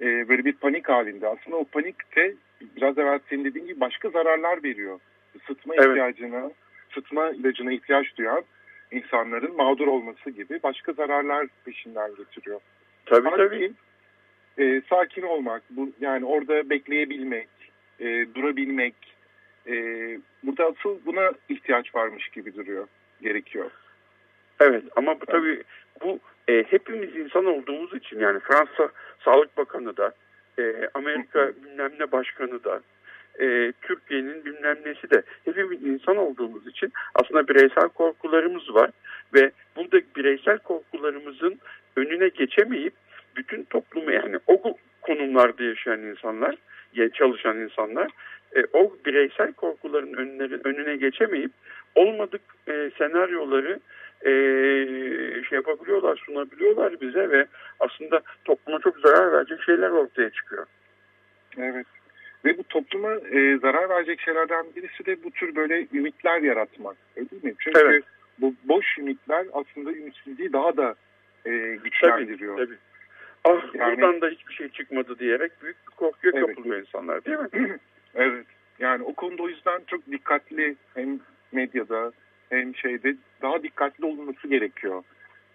[0.00, 1.28] e, böyle bir panik halinde.
[1.28, 2.34] Aslında o panik de
[2.76, 5.00] biraz evvel senin dediğin gibi başka zararlar veriyor
[5.46, 5.88] sıtma evet.
[5.88, 6.50] ihtiyacına,
[6.94, 8.44] sıtma ilacına ihtiyaç duyan
[8.90, 12.60] insanların mağdur olması gibi başka zararlar peşinden getiriyor.
[13.06, 13.72] Tabii Halbuki,
[14.56, 14.68] tabii.
[14.68, 17.48] E, sakin olmak, bu yani orada bekleyebilmek,
[18.00, 18.94] e, durabilmek,
[19.66, 19.74] e,
[20.42, 22.86] burada asıl buna ihtiyaç varmış gibi duruyor,
[23.22, 23.70] gerekiyor.
[24.60, 25.62] Evet ama bu tabii
[26.04, 26.18] bu
[26.48, 28.88] e, hepimiz insan olduğumuz için yani Fransa
[29.24, 30.12] Sağlık Bakanı da,
[30.58, 32.80] e, Amerika bilmem ne başkanı da,
[33.40, 38.90] e, Türkiye'nin bilmem nesi de hepimiz insan olduğumuz için aslında bireysel korkularımız var
[39.34, 41.58] ve burada bireysel korkularımızın
[41.96, 42.94] önüne geçemeyip
[43.36, 46.56] bütün toplumu yani o konumlarda yaşayan insanlar,
[47.14, 48.10] çalışan insanlar
[48.56, 51.50] e, o bireysel korkuların önüne, önüne geçemeyip
[51.94, 53.80] olmadık e, senaryoları
[54.24, 54.32] e,
[55.48, 57.46] şey yapabiliyorlar, sunabiliyorlar bize ve
[57.80, 60.66] aslında topluma çok zarar verecek şeyler ortaya çıkıyor.
[61.58, 61.86] Evet.
[62.44, 66.96] Ve bu topluma e, zarar verecek şeylerden birisi de bu tür böyle ümitler yaratmak.
[67.16, 67.54] Öyle değil mi?
[67.58, 68.04] Çünkü evet.
[68.38, 70.94] bu boş ümitler aslında ümitsizliği daha da
[71.46, 71.50] e,
[71.84, 72.56] güçlendiriyor.
[72.56, 72.78] Tabii, tabii.
[73.44, 76.46] Ah yani, buradan da hiçbir şey çıkmadı diyerek büyük bir korkuya evet.
[76.46, 77.78] kapılıyor insanlar değil mi?
[78.14, 78.46] evet.
[78.78, 81.20] Yani o konuda o yüzden çok dikkatli hem
[81.52, 82.12] medyada
[82.50, 85.02] hem şeyde daha dikkatli olunması gerekiyor.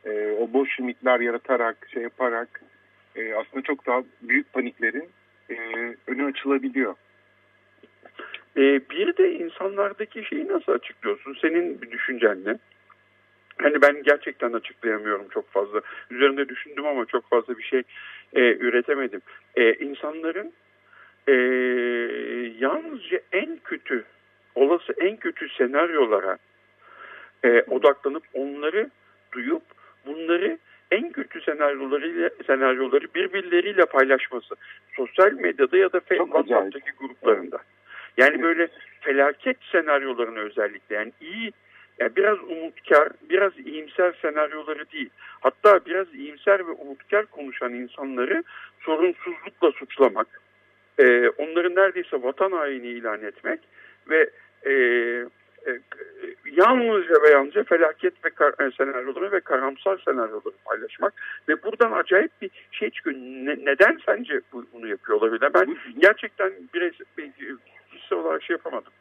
[0.06, 2.62] E, o boş ümitler yaratarak, şey yaparak
[3.16, 5.10] e, aslında çok daha büyük paniklerin
[5.50, 5.56] e,
[6.08, 6.96] önü açılabiliyor.
[8.58, 11.38] E, bir de insanlardaki şeyi nasıl açıklıyorsun?
[11.42, 12.58] Senin bir düşüncen ne?
[13.62, 15.82] Hani ben gerçekten açıklayamıyorum çok fazla.
[16.12, 17.84] Üzerinde düşündüm ama çok fazla bir şey
[18.34, 19.22] e, üretemedim.
[19.56, 20.54] E, insanların
[21.28, 21.34] e,
[22.60, 24.04] yalnızca en kötü,
[24.56, 26.38] olası en kötü senaryolara
[27.44, 28.90] e, odaklanıp onları
[29.32, 29.64] duyup
[30.06, 30.58] bunları
[30.92, 34.56] en kötü senaryolarıyla senaryoları birbirleriyle paylaşması.
[34.96, 37.60] Sosyal medyada ya da WhatsApp'taki gruplarında.
[38.18, 38.68] Yani böyle
[39.02, 41.52] felaket senaryolarını özellikle yani iyi
[42.00, 45.10] yani biraz umutkar, biraz iyimser senaryoları değil.
[45.40, 48.44] Hatta biraz iyimser ve umutkar konuşan insanları
[48.80, 50.28] sorunsuzlukla suçlamak,
[50.98, 53.60] e, onları neredeyse vatan haini ilan etmek
[54.10, 54.30] ve
[54.66, 55.26] e, e,
[56.52, 61.14] yalnızca ve yalnızca felaket ve kar, e, senaryoları ve karamsar senaryoları paylaşmak
[61.50, 63.16] ve buradan acayip bir şey çıkıyor.
[63.16, 64.42] Ne, neden sence
[64.74, 65.50] bunu yapıyor olabilir?
[65.54, 67.06] Ben gerçekten bireysel,
[67.92, 68.94] kişisel olarak şey yapamadım.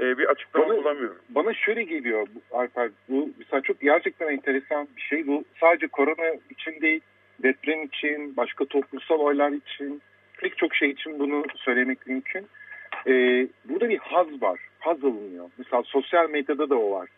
[0.00, 1.18] Ee, bir açıklama bana, bulamıyorum.
[1.28, 2.90] Bana şöyle geliyor Alper.
[3.08, 5.26] Bu mesela çok gerçekten enteresan bir şey.
[5.26, 7.00] Bu sadece korona için değil,
[7.42, 10.02] deprem için, başka toplumsal olaylar için,
[10.38, 12.46] pek çok şey için bunu söylemek mümkün.
[13.06, 14.60] Ee, burada bir haz var.
[14.82, 15.50] Haz alınıyor.
[15.58, 17.08] Mesela sosyal medyada da o var.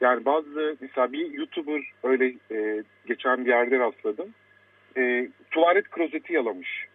[0.00, 4.34] Yani bazı mesela bir YouTuber öyle e, geçen bir yerde rastladım.
[4.96, 6.86] E, tuvalet klozeti yalamış.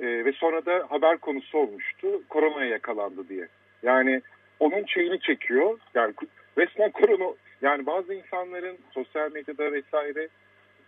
[0.00, 2.22] E, ve sonra da haber konusu olmuştu.
[2.28, 3.48] Koronaya yakalandı diye.
[3.82, 4.22] Yani
[4.60, 5.78] onun şeyini çekiyor.
[5.94, 6.14] Yani
[6.58, 10.28] resmen korona yani bazı insanların sosyal medyada vesaire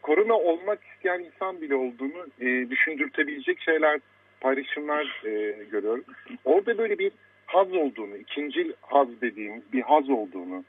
[0.02, 4.00] korona olmak isteyen insan bile olduğunu e, düşündürtebilecek şeyler
[4.40, 6.04] paylaşımlar e, görüyorum.
[6.44, 7.12] Orada böyle bir
[7.52, 10.64] haz olduğunu, ikinci haz dediğimiz bir haz olduğunu.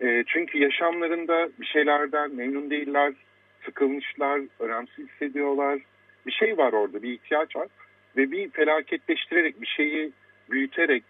[0.00, 3.12] E, çünkü yaşamlarında bir şeylerden memnun değiller,
[3.64, 5.80] sıkılmışlar, önemsiz hissediyorlar.
[6.26, 7.68] Bir şey var orada, bir ihtiyaç var.
[8.16, 10.12] Ve bir felaketleştirerek, bir şeyi
[10.50, 11.04] büyüterek,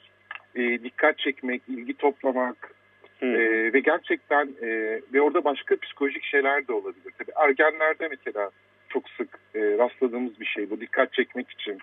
[0.54, 2.74] e, dikkat çekmek, ilgi toplamak
[3.22, 3.28] e,
[3.72, 7.12] ve gerçekten e, ve orada başka psikolojik şeyler de olabilir.
[7.18, 8.50] Tabii ergenlerde mesela
[8.88, 11.78] çok sık e, rastladığımız bir şey bu dikkat çekmek için.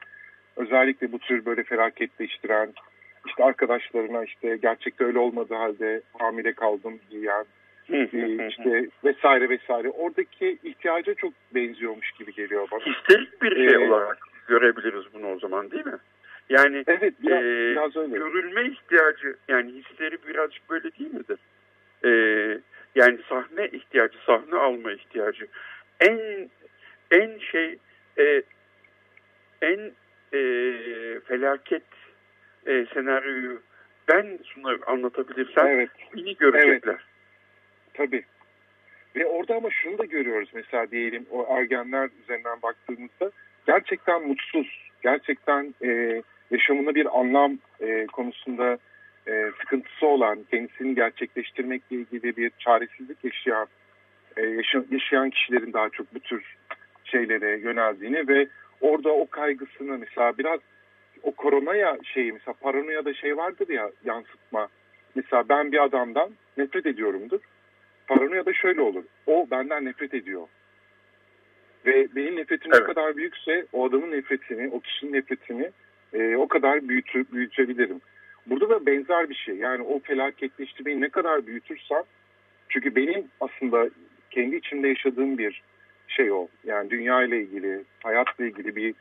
[0.55, 2.73] Özellikle bu tür böyle felaketleştiren,
[3.27, 7.45] işte arkadaşlarına işte gerçekte öyle olmadığı halde hamile kaldım diyen,
[7.89, 9.89] e, işte vesaire vesaire.
[9.89, 12.79] Oradaki ihtiyaca çok benziyormuş gibi geliyor bana.
[12.79, 14.17] Histerik bir şey ee, olarak
[14.47, 15.97] görebiliriz bunu o zaman değil mi?
[16.49, 18.17] Yani evet, biraz, e, biraz öyle.
[18.17, 21.39] görülme ihtiyacı yani hisleri birazcık böyle değil midir?
[22.05, 22.09] E,
[22.95, 25.47] yani sahne ihtiyacı, sahne alma ihtiyacı.
[25.99, 26.49] En
[27.11, 27.77] en şey
[28.17, 28.41] e,
[29.61, 29.91] en
[30.33, 30.39] e,
[31.19, 31.83] felaket
[32.67, 33.61] e, senaryoyu
[34.07, 35.89] ben sana anlatabilirsem evet.
[36.15, 36.91] beni görecekler.
[36.91, 37.01] Evet.
[37.93, 38.23] Tabii.
[39.15, 43.31] Ve orada ama şunu da görüyoruz mesela diyelim o ergenler üzerinden baktığımızda
[43.67, 48.77] gerçekten mutsuz, gerçekten e, yaşamında bir anlam e, konusunda
[49.27, 53.67] e, sıkıntısı olan, kendisini gerçekleştirmekle ilgili bir çaresizlik yaşayan,
[54.37, 54.41] e,
[54.91, 56.55] yaşayan kişilerin daha çok bu tür
[57.03, 58.47] şeylere yöneldiğini ve
[58.81, 60.59] orada o kaygısını mesela biraz
[61.23, 64.67] o koronaya şeyi mesela paranoya da şey vardır ya yansıtma.
[65.15, 67.39] Mesela ben bir adamdan nefret ediyorumdur.
[68.07, 69.03] Paranoya da şöyle olur.
[69.27, 70.47] O benden nefret ediyor.
[71.85, 72.81] Ve benim nefretim evet.
[72.81, 75.71] ne kadar büyükse o adamın nefretini, o kişinin nefretini
[76.13, 78.01] e, o kadar büyütü, büyütebilirim.
[78.45, 79.55] Burada da benzer bir şey.
[79.55, 82.03] Yani o felaketleştirmeyi ne kadar büyütürsem
[82.69, 83.89] çünkü benim aslında
[84.31, 85.61] kendi içimde yaşadığım bir
[86.07, 86.47] şey o.
[86.63, 88.93] Yani dünya ile ilgili, hayatla ilgili bir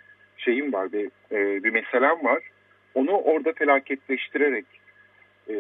[0.44, 2.42] şeyim var, bir, e, bir meselem var.
[2.94, 4.64] Onu orada felaketleştirerek
[5.48, 5.54] e,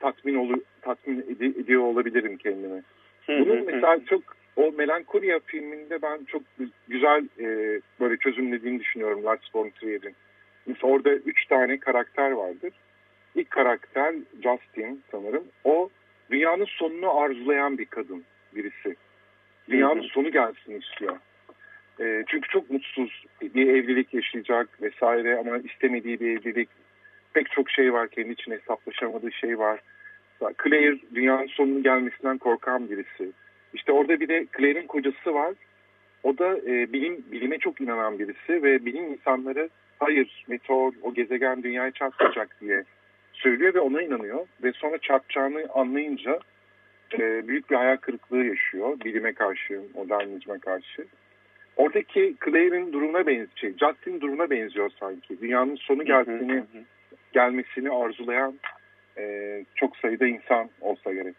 [0.00, 2.82] tatmin olu, tatmin ed- ediyor olabilirim kendimi.
[3.28, 4.22] Bunun mesela çok
[4.56, 6.42] o Melankolia filminde ben çok
[6.88, 10.14] güzel e, böyle çözümlediğini düşünüyorum Lars von Trier'in.
[10.66, 12.72] Mesela orada üç tane karakter vardır.
[13.34, 15.44] İlk karakter Justin sanırım.
[15.64, 15.90] O
[16.30, 18.96] dünyanın sonunu arzulayan bir kadın birisi.
[19.68, 21.16] Dünyanın sonu gelsin istiyor.
[22.00, 26.68] E, çünkü çok mutsuz bir evlilik yaşayacak vesaire ama istemediği bir evlilik.
[27.32, 29.80] Pek çok şey var kendi için hesaplaşamadığı şey var.
[30.64, 33.32] Claire dünyanın sonunun gelmesinden korkan birisi.
[33.74, 35.54] İşte orada bir de Claire'in kocası var.
[36.22, 39.68] O da e, bilim bilime çok inanan birisi ve bilim insanları
[39.98, 42.84] hayır meteor o gezegen dünyaya çarpacak diye
[43.32, 44.46] söylüyor ve ona inanıyor.
[44.62, 46.38] Ve sonra çarpacağını anlayınca
[47.18, 51.06] e, büyük bir hayal kırıklığı yaşıyor bilime karşı, modernizme karşı.
[51.78, 55.40] Oradaki Claire'in durumuna benziyor, şey, Justin durumuna benziyor sanki.
[55.40, 56.64] Dünyanın sonu gelmesini,
[57.32, 58.54] gelmesini arzulayan
[59.18, 61.34] e, çok sayıda insan olsa gerek.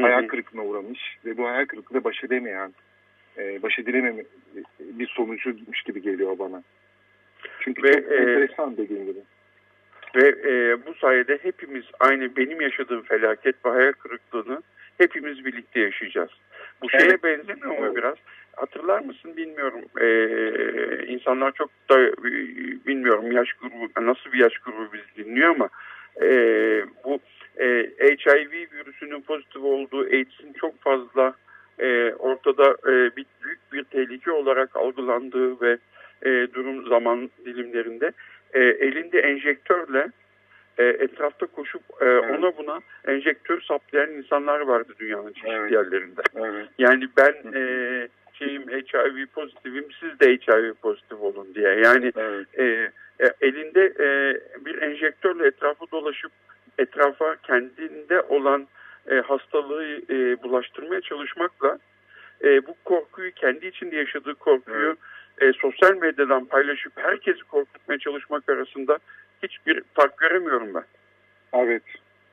[0.00, 2.74] Hayal kırıklığına uğramış ve bu hayal kırıklığıyla baş edemeyen
[3.38, 4.22] e, baş edilememe
[4.80, 6.62] bir sonucuymuş gibi geliyor bana.
[7.60, 9.20] Çünkü Ve, çok e, enteresan dediğim gibi.
[10.16, 14.62] Ve e, bu sayede hepimiz aynı benim yaşadığım felaket ve hayal kırıklığını
[14.98, 16.30] hepimiz birlikte yaşayacağız.
[16.82, 17.24] Bu şeye Evet.
[17.24, 17.96] benzemiyor mu Evet.
[17.96, 18.16] biraz?
[18.56, 19.80] Hatırlar mısın bilmiyorum.
[20.00, 21.96] E, insanlar çok da
[22.86, 25.68] bilmiyorum yaş grubu nasıl bir yaş grubu bizi dinliyor ama
[26.22, 26.28] e,
[27.04, 27.20] bu
[27.60, 27.66] e,
[28.00, 31.34] HIV virüsünün pozitif olduğu AIDS'in çok fazla
[31.78, 35.78] e, ortada e, bir, büyük bir tehlike olarak algılandığı ve
[36.22, 38.12] e, durum zaman dilimlerinde
[38.52, 40.08] e, elinde enjektörle
[40.78, 45.72] e, etrafta koşup e, ona buna enjektör saplayan insanlar vardı dünyanın çeşitli Evet.
[45.72, 46.22] yerlerinde.
[46.36, 46.68] Evet.
[46.78, 47.62] Yani ben e,
[48.32, 51.68] şeyim HIV pozitifim siz de HIV pozitif olun diye.
[51.68, 52.46] Yani Evet.
[52.58, 52.64] e,
[53.20, 54.06] e, elinde e,
[54.64, 56.32] bir enjektörle etrafı dolaşıp
[56.78, 58.66] etrafa kendinde olan
[59.10, 61.78] e, hastalığı e, bulaştırmaya çalışmakla
[62.44, 64.96] e, bu korkuyu kendi içinde yaşadığı korkuyu
[65.40, 68.98] e, sosyal medyadan paylaşıp herkesi korkutmaya çalışmak arasında
[69.42, 70.84] hiçbir fark göremiyorum ben.
[71.52, 71.82] Evet,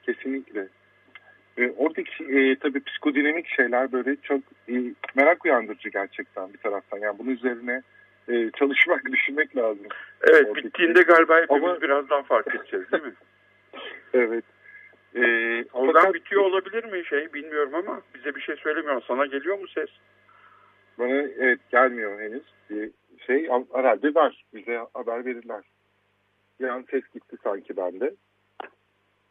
[0.03, 0.67] kesinlikle.
[1.59, 4.73] E, oradaki e, tabii psikodinamik şeyler böyle çok e,
[5.15, 6.97] merak uyandırıcı gerçekten bir taraftan.
[6.97, 7.81] Yani bunun üzerine
[8.29, 9.85] e, çalışmak, düşünmek lazım.
[10.29, 13.13] Evet Oradaki- bittiğinde galiba hepimiz Ama- biraz daha fark edeceğiz değil mi?
[14.13, 14.43] Evet.
[15.15, 15.21] E,
[15.73, 19.01] Oradan fakat bitiyor olabilir mi şey bilmiyorum ama bize bir şey söylemiyor.
[19.07, 19.89] Sana geliyor mu ses?
[20.99, 22.91] Bana evet gelmiyor henüz bir
[23.27, 23.47] şey.
[23.51, 24.43] Ama Herhalde var.
[24.53, 25.63] Bize haber verirler.
[26.59, 28.13] Bir an ses gitti sanki bende.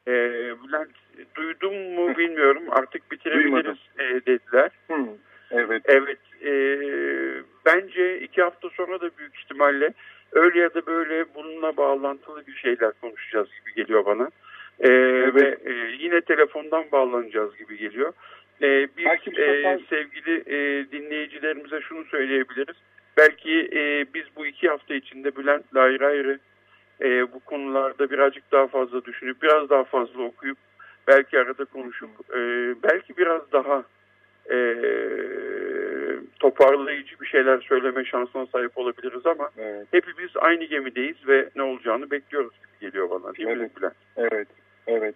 [0.09, 0.91] Ee, Bülent
[1.37, 4.71] duydum mu bilmiyorum artık bitirebiliriz e, dediler.
[4.87, 5.07] Hmm,
[5.51, 5.83] Evet.
[5.85, 6.53] Evet e,
[7.67, 9.93] bence iki hafta sonra da büyük ihtimalle
[10.33, 14.31] öyle ya da böyle bununla bağlantılı bir şeyler konuşacağız gibi geliyor bana.
[14.81, 14.91] E,
[15.35, 18.13] Ve e, yine telefondan bağlanacağız gibi geliyor.
[18.63, 22.77] E, biz Belki e, sefer- sevgili e, dinleyicilerimize şunu söyleyebiliriz.
[23.17, 26.39] Belki e, biz bu iki hafta içinde Bülent'le ayrı ayrı
[27.03, 30.59] e, bu konularda birazcık daha fazla düşünüp biraz daha fazla okuyup
[31.09, 32.39] belki arada konuşup e,
[32.83, 33.85] belki biraz daha
[34.51, 34.57] e,
[36.41, 39.87] toparlayıcı bir şeyler söyleme şansına sahip olabiliriz ama Evet.
[39.91, 43.77] hepimiz aynı gemideyiz ve ne olacağını bekliyoruz gibi geliyor bana değil mi Evet.
[43.77, 43.95] Bülent?
[44.17, 44.49] Evet.
[44.87, 45.15] Evet.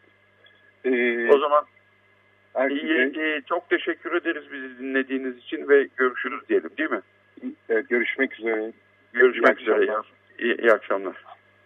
[0.84, 1.64] Ee, O zaman
[2.70, 7.00] iyi, iyi, çok teşekkür ederiz bizi dinlediğiniz için ve görüşürüz diyelim değil mi?
[7.68, 8.72] evet, görüşmek üzere.
[9.12, 9.96] Görüşmek İyi üzere.
[10.38, 11.24] İyi, iyi akşamlar.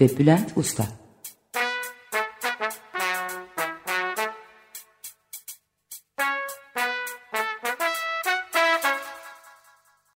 [0.00, 0.86] ve Bülent Usta.